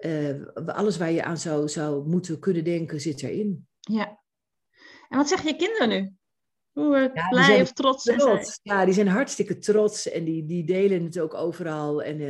uh, 0.00 0.46
alles 0.54 0.96
waar 0.96 1.10
je 1.10 1.24
aan 1.24 1.38
zou, 1.38 1.68
zou 1.68 2.08
moeten 2.08 2.38
kunnen 2.38 2.64
denken, 2.64 3.00
zit 3.00 3.22
erin. 3.22 3.66
Ja. 3.80 4.20
En 5.08 5.16
wat 5.16 5.28
zeggen 5.28 5.48
je 5.48 5.56
kinderen 5.56 5.88
nu? 5.88 6.12
Hoe 6.72 7.10
ja, 7.14 7.28
blij 7.28 7.60
of 7.60 7.72
trots, 7.72 8.04
trots. 8.04 8.60
Ja, 8.62 8.84
die 8.84 8.94
zijn 8.94 9.08
hartstikke 9.08 9.58
trots 9.58 10.10
en 10.10 10.24
die, 10.24 10.46
die 10.46 10.64
delen 10.64 11.04
het 11.04 11.18
ook 11.18 11.34
overal. 11.34 12.02
En 12.02 12.20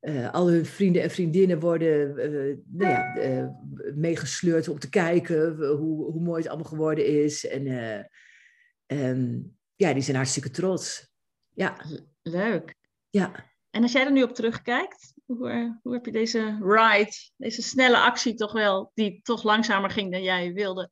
uh, 0.00 0.32
al 0.32 0.50
hun 0.50 0.66
vrienden 0.66 1.02
en 1.02 1.10
vriendinnen 1.10 1.60
worden 1.60 2.14
nou 2.70 2.90
ja, 2.90 3.58
meegesleurd 3.94 4.68
om 4.68 4.78
te 4.78 4.88
kijken 4.88 5.56
hoe, 5.56 6.10
hoe 6.10 6.20
mooi 6.20 6.42
het 6.42 6.48
allemaal 6.48 6.70
geworden 6.70 7.06
is. 7.06 7.46
En 7.46 7.66
um, 8.86 9.56
ja, 9.82 9.92
die 9.92 10.02
zijn 10.02 10.16
hartstikke 10.16 10.50
trots. 10.50 11.08
Ja. 11.54 11.76
Leuk. 12.22 12.74
Ja. 13.10 13.50
En 13.70 13.82
als 13.82 13.92
jij 13.92 14.04
er 14.04 14.12
nu 14.12 14.22
op 14.22 14.34
terugkijkt, 14.34 15.14
hoe, 15.24 15.50
eh, 15.50 15.70
hoe 15.82 15.92
heb 15.92 16.04
je 16.04 16.12
deze 16.12 16.58
ride, 16.60 17.12
deze 17.36 17.62
snelle 17.62 17.98
actie 17.98 18.34
toch 18.34 18.52
wel, 18.52 18.90
die 18.94 19.20
toch 19.22 19.42
langzamer 19.42 19.90
ging 19.90 20.12
dan 20.12 20.22
jij 20.22 20.52
wilde, 20.52 20.90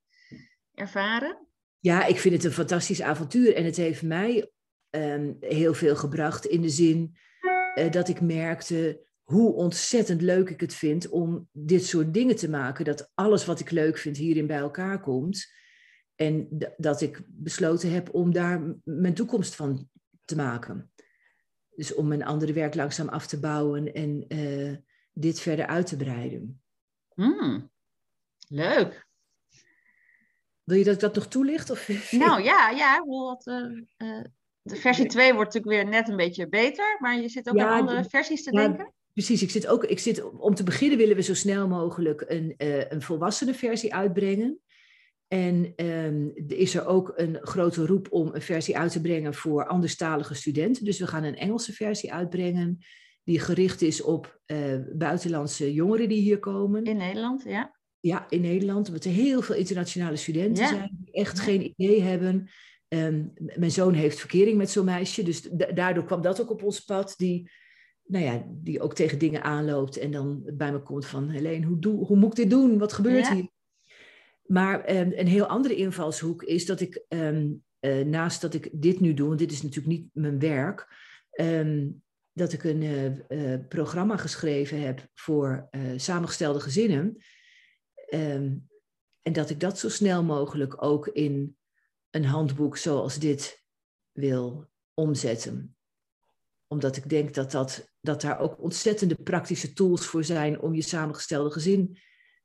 ervaren? 0.74 1.46
Ja, 1.78 2.06
ik 2.06 2.18
vind 2.18 2.34
het 2.34 2.44
een 2.44 2.52
fantastisch 2.52 3.02
avontuur 3.02 3.54
en 3.54 3.64
het 3.64 3.76
heeft 3.76 4.02
mij 4.02 4.50
um, 4.90 5.36
heel 5.40 5.74
veel 5.74 5.96
gebracht 5.96 6.46
in 6.46 6.62
de 6.62 6.68
zin 6.68 7.16
uh, 7.74 7.90
dat 7.90 8.08
ik 8.08 8.20
merkte 8.20 9.08
hoe 9.22 9.52
ontzettend 9.52 10.22
leuk 10.22 10.50
ik 10.50 10.60
het 10.60 10.74
vind 10.74 11.08
om 11.08 11.48
dit 11.52 11.86
soort 11.86 12.14
dingen 12.14 12.36
te 12.36 12.48
maken. 12.48 12.84
Dat 12.84 13.10
alles 13.14 13.44
wat 13.44 13.60
ik 13.60 13.70
leuk 13.70 13.98
vind 13.98 14.16
hierin 14.16 14.46
bij 14.46 14.58
elkaar 14.58 15.00
komt. 15.00 15.46
En 16.20 16.48
dat 16.76 17.00
ik 17.00 17.22
besloten 17.26 17.92
heb 17.92 18.14
om 18.14 18.32
daar 18.32 18.74
mijn 18.84 19.14
toekomst 19.14 19.54
van 19.54 19.88
te 20.24 20.36
maken. 20.36 20.90
Dus 21.74 21.94
om 21.94 22.08
mijn 22.08 22.24
andere 22.24 22.52
werk 22.52 22.74
langzaam 22.74 23.08
af 23.08 23.26
te 23.26 23.40
bouwen 23.40 23.94
en 23.94 24.24
uh, 24.28 24.76
dit 25.12 25.40
verder 25.40 25.66
uit 25.66 25.86
te 25.86 25.96
breiden. 25.96 26.62
Hmm. 27.14 27.70
Leuk. 28.48 29.06
Wil 30.62 30.76
je 30.76 30.84
dat 30.84 30.94
ik 30.94 31.00
dat 31.00 31.14
nog 31.14 31.26
toelicht? 31.26 31.70
Of? 31.70 31.88
Nou 32.10 32.42
ja, 32.42 32.70
ja. 32.70 33.04
Wat, 33.04 33.46
uh, 33.46 33.56
uh, 33.98 34.24
de 34.62 34.76
versie 34.76 35.06
2 35.06 35.34
wordt 35.34 35.54
natuurlijk 35.54 35.82
weer 35.82 35.92
net 35.92 36.08
een 36.08 36.16
beetje 36.16 36.48
beter, 36.48 36.96
maar 36.98 37.20
je 37.20 37.28
zit 37.28 37.48
ook 37.48 37.56
ja, 37.56 37.68
aan 37.68 37.80
andere 37.80 38.04
versies 38.08 38.42
te 38.42 38.52
ja, 38.52 38.60
denken. 38.60 38.92
Precies, 39.12 39.42
ik 39.42 39.50
zit 39.50 39.66
ook, 39.66 39.84
ik 39.84 39.98
zit, 39.98 40.22
om 40.22 40.54
te 40.54 40.62
beginnen 40.62 40.98
willen 40.98 41.16
we 41.16 41.22
zo 41.22 41.34
snel 41.34 41.68
mogelijk 41.68 42.24
een, 42.26 42.54
een 42.88 43.02
volwassene 43.02 43.54
versie 43.54 43.94
uitbrengen. 43.94 44.60
En 45.32 45.72
um, 45.76 46.32
is 46.46 46.74
er 46.74 46.86
ook 46.86 47.12
een 47.16 47.38
grote 47.40 47.86
roep 47.86 48.06
om 48.10 48.30
een 48.32 48.42
versie 48.42 48.78
uit 48.78 48.92
te 48.92 49.00
brengen 49.00 49.34
voor 49.34 49.66
anderstalige 49.66 50.34
studenten. 50.34 50.84
Dus 50.84 50.98
we 50.98 51.06
gaan 51.06 51.24
een 51.24 51.36
Engelse 51.36 51.72
versie 51.72 52.12
uitbrengen 52.12 52.78
die 53.24 53.40
gericht 53.40 53.82
is 53.82 54.02
op 54.02 54.40
uh, 54.46 54.56
buitenlandse 54.92 55.72
jongeren 55.72 56.08
die 56.08 56.20
hier 56.20 56.38
komen. 56.38 56.84
In 56.84 56.96
Nederland, 56.96 57.42
ja. 57.42 57.78
Ja, 58.00 58.26
in 58.28 58.40
Nederland, 58.40 58.88
omdat 58.88 59.04
er 59.04 59.10
heel 59.10 59.42
veel 59.42 59.54
internationale 59.54 60.16
studenten 60.16 60.68
zijn 60.68 60.98
die 61.00 61.12
echt 61.12 61.40
geen 61.40 61.74
idee 61.76 62.02
hebben. 62.02 62.48
Um, 62.88 63.32
mijn 63.34 63.70
zoon 63.70 63.92
heeft 63.92 64.18
verkering 64.18 64.56
met 64.56 64.70
zo'n 64.70 64.84
meisje, 64.84 65.22
dus 65.22 65.42
daardoor 65.74 66.04
kwam 66.04 66.22
dat 66.22 66.40
ook 66.40 66.50
op 66.50 66.62
ons 66.62 66.80
pad. 66.80 67.14
Die, 67.16 67.50
nou 68.04 68.24
ja, 68.24 68.46
die 68.48 68.80
ook 68.80 68.94
tegen 68.94 69.18
dingen 69.18 69.42
aanloopt 69.42 69.96
en 69.96 70.10
dan 70.10 70.42
bij 70.54 70.72
me 70.72 70.82
komt 70.82 71.06
van... 71.06 71.28
Helene, 71.28 71.66
hoe, 71.66 71.78
doe, 71.78 72.06
hoe 72.06 72.16
moet 72.16 72.30
ik 72.30 72.36
dit 72.36 72.50
doen? 72.50 72.78
Wat 72.78 72.92
gebeurt 72.92 73.28
hier? 73.28 73.48
Maar 74.50 74.96
um, 74.96 75.12
een 75.14 75.26
heel 75.26 75.46
andere 75.46 75.74
invalshoek 75.74 76.42
is 76.42 76.66
dat 76.66 76.80
ik, 76.80 77.04
um, 77.08 77.64
uh, 77.80 78.04
naast 78.04 78.40
dat 78.40 78.54
ik 78.54 78.70
dit 78.72 79.00
nu 79.00 79.14
doe... 79.14 79.26
want 79.26 79.38
dit 79.38 79.52
is 79.52 79.62
natuurlijk 79.62 79.98
niet 79.98 80.08
mijn 80.12 80.38
werk... 80.38 80.86
dat 82.32 82.52
ik 82.52 82.64
een 82.64 82.82
uh, 82.82 83.18
uh, 83.28 83.66
programma 83.68 84.16
geschreven 84.16 84.80
heb 84.80 85.08
voor 85.14 85.68
samengestelde 85.96 86.60
gezinnen... 86.60 87.16
En 89.22 89.32
dat 89.32 89.50
ik 89.50 89.60
dat 89.60 89.78
zo 89.78 89.88
snel 89.88 90.22
mogelijk 90.22 90.82
ook 90.82 91.06
in 91.06 91.56
een 92.10 92.24
handboek 92.24 92.76
zoals 92.76 93.18
dit 93.18 93.64
wil 94.12 94.70
omzetten. 94.94 95.76
Omdat 96.66 96.96
ik 96.96 97.08
denk 97.08 97.34
dat, 97.34 97.50
dat, 97.50 97.92
dat 98.00 98.20
daar 98.20 98.38
ook 98.38 98.62
ontzettende 98.62 99.14
praktische 99.14 99.72
tools 99.72 100.06
voor 100.06 100.24
zijn 100.24 100.60
om 100.60 100.74
je 100.74 100.82
samengestelde 100.82 101.50
gezin 101.50 101.98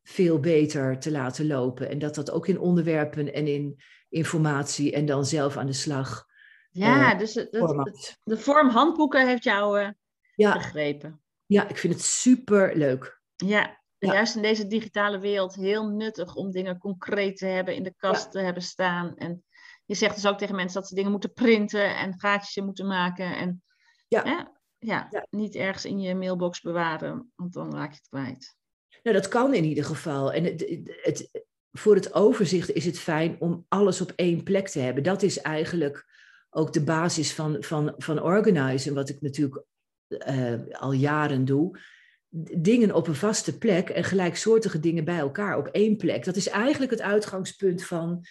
veel 0.07 0.39
beter 0.39 0.99
te 0.99 1.11
laten 1.11 1.47
lopen. 1.47 1.89
En 1.89 1.99
dat 1.99 2.15
dat 2.15 2.31
ook 2.31 2.47
in 2.47 2.59
onderwerpen 2.59 3.33
en 3.33 3.47
in 3.47 3.81
informatie 4.09 4.91
en 4.91 5.05
dan 5.05 5.25
zelf 5.25 5.57
aan 5.57 5.65
de 5.65 5.73
slag. 5.73 6.25
Ja, 6.71 7.13
uh, 7.13 7.19
dus 7.19 7.33
het, 7.33 7.51
de 8.23 8.37
vorm 8.37 8.69
handboeken 8.69 9.27
heeft 9.27 9.43
jou 9.43 9.81
uh, 9.81 9.89
ja. 10.35 10.53
begrepen. 10.53 11.21
Ja, 11.45 11.67
ik 11.67 11.77
vind 11.77 11.93
het 11.93 12.03
super 12.03 12.75
leuk. 12.75 13.21
Ja, 13.35 13.83
Juist 13.97 14.35
in 14.35 14.41
deze 14.41 14.67
digitale 14.67 15.19
wereld 15.19 15.55
heel 15.55 15.87
nuttig 15.87 16.35
om 16.35 16.51
dingen 16.51 16.77
concreet 16.77 17.37
te 17.37 17.45
hebben, 17.45 17.75
in 17.75 17.83
de 17.83 17.93
kast 17.97 18.31
te 18.31 18.39
hebben 18.39 18.63
staan. 18.63 19.15
En 19.15 19.43
je 19.85 19.95
zegt 19.95 20.15
dus 20.15 20.27
ook 20.27 20.37
tegen 20.37 20.55
mensen 20.55 20.79
dat 20.79 20.89
ze 20.89 20.95
dingen 20.95 21.11
moeten 21.11 21.33
printen 21.33 21.95
en 21.97 22.19
gaatjes 22.19 22.63
moeten 22.63 22.87
maken. 22.87 23.37
En 23.37 23.63
ja. 24.07 24.53
Ja, 24.79 25.09
niet 25.29 25.55
ergens 25.55 25.85
in 25.85 25.99
je 25.99 26.15
mailbox 26.15 26.61
bewaren, 26.61 27.31
want 27.35 27.53
dan 27.53 27.73
raak 27.73 27.91
je 27.91 27.97
het 27.97 28.07
kwijt. 28.07 28.55
Nou, 29.05 29.17
dat 29.17 29.27
kan 29.27 29.53
in 29.53 29.63
ieder 29.63 29.85
geval. 29.85 30.33
En 30.33 30.43
het, 30.43 30.81
het, 31.01 31.45
voor 31.71 31.95
het 31.95 32.13
overzicht 32.13 32.71
is 32.71 32.85
het 32.85 32.99
fijn 32.99 33.35
om 33.39 33.65
alles 33.67 34.01
op 34.01 34.13
één 34.15 34.43
plek 34.43 34.67
te 34.67 34.79
hebben. 34.79 35.03
Dat 35.03 35.21
is 35.21 35.41
eigenlijk 35.41 36.05
ook 36.49 36.73
de 36.73 36.83
basis 36.83 37.33
van, 37.33 37.63
van, 37.63 37.93
van 37.97 38.21
organizen, 38.21 38.93
wat 38.93 39.09
ik 39.09 39.21
natuurlijk 39.21 39.63
uh, 40.09 40.53
al 40.71 40.91
jaren 40.91 41.45
doe 41.45 41.79
dingen 42.57 42.91
op 42.91 43.07
een 43.07 43.15
vaste 43.15 43.57
plek 43.57 43.89
en 43.89 44.03
gelijksoortige 44.03 44.79
dingen 44.79 45.05
bij 45.05 45.17
elkaar 45.17 45.57
op 45.57 45.67
één 45.67 45.97
plek. 45.97 46.25
Dat 46.25 46.35
is 46.35 46.47
eigenlijk 46.47 46.91
het 46.91 47.01
uitgangspunt 47.01 47.83
van 47.83 48.25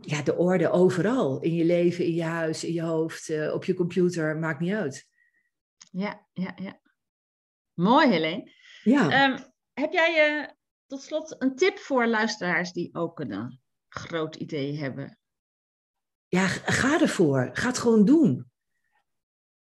ja, 0.00 0.22
de 0.22 0.36
orde 0.36 0.70
overal. 0.70 1.40
In 1.40 1.54
je 1.54 1.64
leven, 1.64 2.04
in 2.04 2.14
je 2.14 2.22
huis, 2.22 2.64
in 2.64 2.72
je 2.72 2.82
hoofd, 2.82 3.28
uh, 3.28 3.54
op 3.54 3.64
je 3.64 3.74
computer, 3.74 4.36
maakt 4.36 4.60
niet 4.60 4.74
uit. 4.74 5.08
Ja, 5.90 6.26
ja, 6.32 6.52
ja. 6.56 6.80
Mooi, 7.74 8.08
Helene. 8.08 8.52
Ja. 8.82 9.30
Um, 9.30 9.47
heb 9.78 9.92
jij 9.92 10.40
uh, 10.40 10.48
tot 10.86 11.02
slot 11.02 11.34
een 11.38 11.56
tip 11.56 11.78
voor 11.78 12.06
luisteraars 12.06 12.72
die 12.72 12.94
ook 12.94 13.20
een 13.20 13.60
groot 13.88 14.36
idee 14.36 14.78
hebben? 14.78 15.18
Ja, 16.28 16.46
ga 16.46 17.00
ervoor. 17.00 17.50
Ga 17.52 17.66
het 17.66 17.78
gewoon 17.78 18.04
doen 18.04 18.48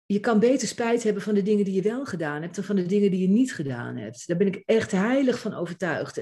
je 0.06 0.20
kan 0.20 0.40
beter 0.40 0.68
spijt 0.68 1.04
hebben 1.04 1.24
van 1.24 1.34
de 1.34 1.42
dingen 1.42 1.66
die 1.66 1.74
je 1.74 1.82
wel 1.82 2.06
gedaan 2.06 2.42
hebt 2.42 2.56
dan 2.56 2.64
van 2.64 2.76
de 2.76 2.86
dingen 2.86 3.12
die 3.12 3.22
je 3.22 3.28
niet 3.28 3.54
gedaan 3.54 3.98
hebt. 3.98 4.28
Daar 4.28 4.38
ben 4.38 4.48
ik 4.48 4.64
echt 4.66 4.92
heilig 4.92 5.40
van 5.40 5.54
overtuigd. 5.54 6.18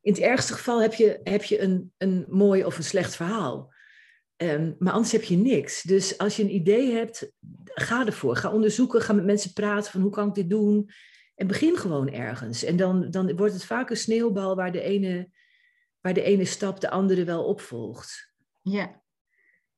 In 0.00 0.12
het 0.12 0.18
ergste 0.18 0.52
geval 0.52 0.82
heb 0.82 0.94
je, 0.94 1.20
heb 1.22 1.42
je 1.42 1.60
een, 1.60 1.92
een 1.98 2.24
mooi 2.28 2.64
of 2.64 2.76
een 2.76 2.84
slecht 2.84 3.16
verhaal. 3.16 3.72
Um, 4.36 4.76
maar 4.78 4.92
anders 4.92 5.12
heb 5.12 5.22
je 5.22 5.36
niks. 5.36 5.82
Dus 5.82 6.18
als 6.18 6.36
je 6.36 6.42
een 6.42 6.54
idee 6.54 6.92
hebt, 6.92 7.32
ga 7.64 8.06
ervoor. 8.06 8.36
Ga 8.36 8.52
onderzoeken, 8.52 9.00
ga 9.00 9.12
met 9.12 9.24
mensen 9.24 9.52
praten 9.52 9.92
van 9.92 10.00
hoe 10.00 10.10
kan 10.10 10.28
ik 10.28 10.34
dit 10.34 10.50
doen. 10.50 10.90
En 11.34 11.46
begin 11.46 11.76
gewoon 11.76 12.10
ergens. 12.12 12.64
En 12.64 12.76
dan, 12.76 13.10
dan 13.10 13.36
wordt 13.36 13.52
het 13.52 13.64
vaak 13.64 13.90
een 13.90 13.96
sneeuwbal 13.96 14.56
waar 14.56 14.72
de 14.72 14.80
ene, 14.80 15.28
waar 16.00 16.14
de 16.14 16.22
ene 16.22 16.44
stap 16.44 16.80
de 16.80 16.90
andere 16.90 17.24
wel 17.24 17.44
opvolgt. 17.44 18.34
Ja, 18.62 19.02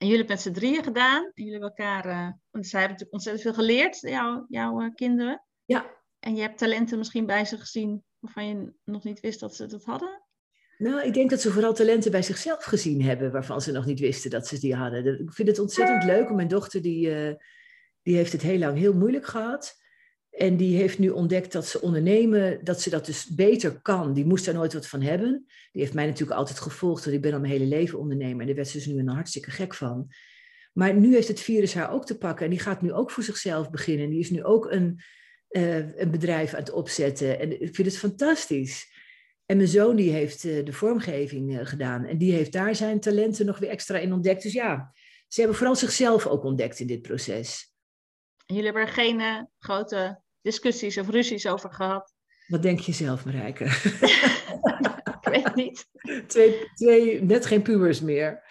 en 0.05 0.11
jullie 0.11 0.17
hebben 0.17 0.45
met 0.45 0.45
z'n 0.45 0.61
drieën 0.61 0.85
gedaan. 0.85 1.25
En 1.25 1.45
jullie 1.45 1.53
hebben 1.53 1.69
elkaar, 1.69 2.07
uh, 2.07 2.33
want 2.51 2.67
zij 2.67 2.81
hebben 2.81 2.99
natuurlijk 2.99 3.12
ontzettend 3.12 3.43
veel 3.43 3.64
geleerd, 3.64 4.01
jouw, 4.01 4.47
jouw 4.49 4.81
uh, 4.81 4.95
kinderen. 4.95 5.45
Ja. 5.64 6.03
En 6.19 6.35
je 6.37 6.40
hebt 6.40 6.59
talenten 6.59 6.99
misschien 6.99 7.27
bij 7.27 7.45
ze 7.45 7.59
gezien 7.59 8.05
waarvan 8.19 8.47
je 8.47 8.73
nog 8.85 9.05
niet 9.05 9.21
wist 9.21 9.40
dat 9.40 9.57
ze 9.57 9.67
dat 9.67 9.85
hadden? 9.85 10.23
Nou, 10.79 11.07
ik 11.07 11.14
denk 11.14 11.31
dat 11.31 11.40
ze 11.40 11.53
vooral 11.53 11.75
talenten 11.75 12.11
bij 12.11 12.23
zichzelf 12.23 12.64
gezien 12.64 13.03
hebben 13.03 13.33
waarvan 13.33 13.61
ze 13.61 13.73
nog 13.73 13.85
niet 13.85 14.01
wisten 14.01 14.31
dat 14.31 14.47
ze 14.47 14.59
die 14.59 14.75
hadden. 14.75 15.21
Ik 15.21 15.33
vind 15.33 15.49
het 15.49 15.59
ontzettend 15.59 16.05
leuk. 16.05 16.31
Mijn 16.31 16.49
dochter 16.49 16.83
die, 16.83 17.29
uh, 17.29 17.35
die 18.03 18.17
heeft 18.17 18.33
het 18.33 18.43
heel 18.43 18.59
lang 18.59 18.79
heel 18.79 18.95
moeilijk 18.95 19.27
gehad. 19.27 19.83
En 20.35 20.57
die 20.57 20.77
heeft 20.77 20.99
nu 20.99 21.09
ontdekt 21.09 21.53
dat 21.53 21.66
ze 21.66 21.81
ondernemen, 21.81 22.64
dat 22.64 22.81
ze 22.81 22.90
dat 22.90 23.07
dus 23.07 23.35
beter 23.35 23.81
kan. 23.81 24.12
Die 24.12 24.25
moest 24.25 24.44
daar 24.44 24.55
nooit 24.55 24.73
wat 24.73 24.87
van 24.87 25.01
hebben. 25.01 25.44
Die 25.73 25.83
heeft 25.83 25.94
mij 25.94 26.07
natuurlijk 26.07 26.38
altijd 26.38 26.59
gevolgd, 26.59 27.05
want 27.05 27.16
ik 27.16 27.23
ben 27.23 27.33
al 27.33 27.40
mijn 27.40 27.53
hele 27.53 27.64
leven 27.64 27.99
ondernemer. 27.99 28.40
En 28.40 28.47
daar 28.47 28.55
werd 28.55 28.68
ze 28.68 28.77
dus 28.77 28.87
nu 28.87 28.99
een 28.99 29.09
hartstikke 29.09 29.51
gek 29.51 29.75
van. 29.75 30.09
Maar 30.73 30.94
nu 30.94 31.14
heeft 31.14 31.29
het 31.29 31.40
virus 31.40 31.75
haar 31.75 31.92
ook 31.92 32.07
te 32.07 32.18
pakken. 32.18 32.44
En 32.44 32.51
die 32.51 32.61
gaat 32.61 32.83
nu 32.83 32.92
ook 32.92 33.11
voor 33.11 33.23
zichzelf 33.23 33.70
beginnen. 33.70 34.11
Die 34.11 34.18
is 34.18 34.31
nu 34.31 34.44
ook 34.44 34.70
een, 34.70 35.01
uh, 35.51 35.99
een 35.99 36.11
bedrijf 36.11 36.55
aan 36.55 36.61
het 36.61 36.73
opzetten. 36.73 37.40
En 37.40 37.62
ik 37.62 37.75
vind 37.75 37.88
het 37.88 37.99
fantastisch. 37.99 38.92
En 39.47 39.57
mijn 39.57 39.68
zoon 39.68 39.97
die 39.97 40.11
heeft 40.11 40.44
uh, 40.44 40.64
de 40.64 40.73
vormgeving 40.73 41.53
uh, 41.53 41.66
gedaan. 41.66 42.05
En 42.05 42.18
die 42.18 42.33
heeft 42.33 42.53
daar 42.53 42.75
zijn 42.75 43.01
talenten 43.01 43.47
nog 43.47 43.59
weer 43.59 43.70
extra 43.70 43.99
in 43.99 44.12
ontdekt. 44.12 44.42
Dus 44.42 44.53
ja, 44.53 44.92
ze 45.29 45.40
hebben 45.40 45.59
vooral 45.59 45.77
zichzelf 45.77 46.27
ook 46.27 46.44
ontdekt 46.44 46.81
in 46.81 46.87
dit 46.87 47.03
proces. 47.03 47.73
Jullie 48.47 48.64
hebben 48.64 48.83
er 48.83 48.88
geen 48.88 49.49
grote 49.59 50.23
discussies 50.45 50.99
of 50.99 51.09
ruzies 51.09 51.47
over 51.47 51.73
gehad. 51.73 52.15
Wat 52.47 52.63
denk 52.63 52.81
je 52.81 52.93
zelf, 52.93 53.25
Marijke? 53.25 53.65
ik 55.21 55.29
weet 55.31 55.55
niet. 55.55 55.87
Twee, 56.27 56.69
twee, 56.75 57.23
net 57.23 57.47
geen 57.47 57.63
pubers 57.63 58.01
meer. 58.01 58.43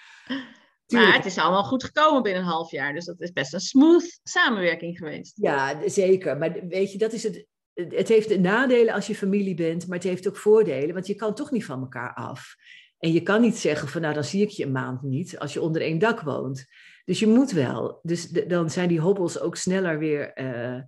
Tuurlijk. 0.86 1.10
Maar 1.10 1.18
het 1.18 1.26
is 1.26 1.38
allemaal 1.38 1.64
goed 1.64 1.84
gekomen 1.84 2.24
binnen 2.24 2.42
een 2.42 2.48
half 2.48 2.72
jaar. 2.72 2.94
Dus 2.94 3.06
dat 3.06 3.22
is 3.22 3.32
best 3.32 3.54
een 3.54 3.60
smooth 3.60 4.20
samenwerking 4.24 4.98
geweest. 4.98 5.34
Ja, 5.36 5.90
zeker. 5.90 6.38
Maar 6.38 6.68
weet 6.68 6.92
je, 6.92 6.98
dat 6.98 7.14
is 7.14 7.24
het. 7.24 7.46
Het 7.74 8.08
heeft 8.08 8.40
nadelen 8.40 8.94
als 8.94 9.08
je 9.08 9.16
familie 9.16 9.56
bent, 9.56 9.88
maar 9.88 9.98
het 9.98 10.08
heeft 10.08 10.28
ook 10.28 10.38
voordelen. 10.38 10.94
Want 10.94 11.08
je 11.08 11.16
kan 11.16 11.36
toch 11.36 11.52
niet 11.52 11.66
van 11.66 11.80
elkaar 11.82 12.14
af. 12.14 12.56
En 12.98 13.12
je 13.12 13.22
kan 13.22 13.42
niet 13.42 13.58
zeggen 13.58 13.88
van 13.88 14.02
nou, 14.02 14.14
dan 14.14 14.24
zie 14.24 14.42
ik 14.42 14.50
je 14.50 14.66
een 14.66 14.72
maand 14.72 15.02
niet 15.02 15.40
als 15.40 15.54
je 15.54 15.62
onder 15.62 15.82
één 15.82 16.00
dak 16.00 16.22
woont. 16.22 16.66
Dus 17.06 17.20
je 17.20 17.28
moet 17.28 17.52
wel. 17.52 18.00
Dus 18.04 18.30
dan 18.30 18.70
zijn 18.70 18.88
die 18.88 19.00
hobbels 19.00 19.40
ook 19.40 19.56
sneller 19.56 20.00
weer 20.00 20.32
uh, 20.36 20.82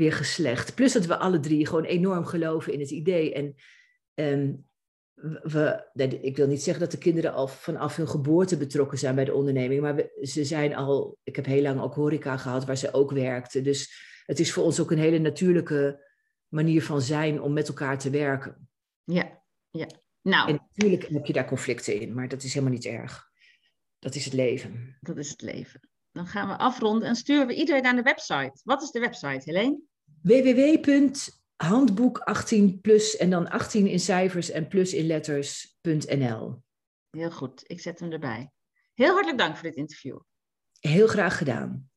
weer 0.00 0.12
geslecht. 0.12 0.74
Plus 0.74 0.92
dat 0.92 1.06
we 1.06 1.16
alle 1.16 1.40
drie 1.40 1.66
gewoon 1.66 1.84
enorm 1.84 2.24
geloven 2.24 2.72
in 2.72 2.80
het 2.80 2.90
idee. 2.90 3.34
En 3.34 3.54
um, 4.14 4.68
we, 5.42 5.88
ik 6.20 6.36
wil 6.36 6.46
niet 6.46 6.62
zeggen 6.62 6.82
dat 6.82 6.90
de 6.90 6.98
kinderen 6.98 7.32
al 7.32 7.48
vanaf 7.48 7.96
hun 7.96 8.08
geboorte 8.08 8.56
betrokken 8.56 8.98
zijn 8.98 9.14
bij 9.14 9.24
de 9.24 9.34
onderneming, 9.34 9.80
maar 9.80 9.94
we, 9.94 10.18
ze 10.22 10.44
zijn 10.44 10.74
al, 10.74 11.18
ik 11.22 11.36
heb 11.36 11.44
heel 11.44 11.62
lang 11.62 11.80
ook 11.80 11.94
horeca 11.94 12.36
gehad 12.36 12.64
waar 12.64 12.76
ze 12.76 12.92
ook 12.92 13.10
werkten. 13.10 13.64
Dus 13.64 14.08
het 14.26 14.40
is 14.40 14.52
voor 14.52 14.64
ons 14.64 14.80
ook 14.80 14.90
een 14.90 14.98
hele 14.98 15.18
natuurlijke 15.18 16.08
manier 16.48 16.82
van 16.82 17.00
zijn 17.00 17.42
om 17.42 17.52
met 17.52 17.68
elkaar 17.68 17.98
te 17.98 18.10
werken. 18.10 18.68
Ja, 19.04 19.42
ja. 19.70 19.86
Nou. 20.22 20.48
En 20.48 20.54
natuurlijk 20.54 21.08
heb 21.08 21.26
je 21.26 21.32
daar 21.32 21.48
conflicten 21.48 22.00
in, 22.00 22.14
maar 22.14 22.28
dat 22.28 22.42
is 22.42 22.54
helemaal 22.54 22.74
niet 22.74 22.86
erg. 22.86 23.28
Dat 23.98 24.14
is 24.14 24.24
het 24.24 24.34
leven. 24.34 24.98
Dat 25.00 25.16
is 25.16 25.30
het 25.30 25.42
leven. 25.42 25.80
Dan 26.12 26.26
gaan 26.26 26.48
we 26.48 26.56
afronden 26.56 27.08
en 27.08 27.16
sturen 27.16 27.46
we 27.46 27.54
iedereen 27.54 27.82
naar 27.82 27.96
de 27.96 28.02
website. 28.02 28.60
Wat 28.62 28.82
is 28.82 28.90
de 28.90 29.00
website, 29.00 29.40
Helene? 29.44 29.80
www.handboek 30.22 32.18
18 32.18 32.80
plus 32.80 33.16
en 33.16 33.30
dan 33.30 33.48
18 33.48 33.86
in 33.86 34.00
cijfers 34.00 34.50
en 34.50 34.68
plus 34.68 34.94
in 34.94 35.06
letters.nl. 35.06 36.62
Heel 37.10 37.30
goed, 37.30 37.62
ik 37.66 37.80
zet 37.80 38.00
hem 38.00 38.12
erbij. 38.12 38.50
Heel 38.94 39.12
hartelijk 39.12 39.38
dank 39.38 39.54
voor 39.54 39.68
dit 39.68 39.76
interview. 39.76 40.18
Heel 40.80 41.06
graag 41.06 41.38
gedaan. 41.38 41.90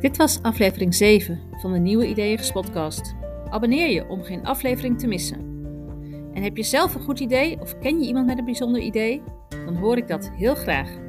Dit 0.00 0.16
was 0.16 0.42
aflevering 0.42 0.94
7 0.94 1.40
van 1.60 1.72
de 1.72 1.78
Nieuwe 1.78 2.06
Ideeën 2.06 2.40
podcast. 2.52 3.14
Abonneer 3.50 3.90
je 3.90 4.08
om 4.08 4.22
geen 4.22 4.44
aflevering 4.46 4.98
te 4.98 5.06
missen. 5.06 5.38
En 6.32 6.42
heb 6.42 6.56
je 6.56 6.62
zelf 6.62 6.94
een 6.94 7.00
goed 7.00 7.20
idee 7.20 7.60
of 7.60 7.78
ken 7.78 8.00
je 8.00 8.06
iemand 8.06 8.26
met 8.26 8.38
een 8.38 8.44
bijzonder 8.44 8.80
idee? 8.80 9.22
Dan 9.48 9.76
hoor 9.76 9.96
ik 9.96 10.08
dat 10.08 10.30
heel 10.30 10.54
graag. 10.54 10.99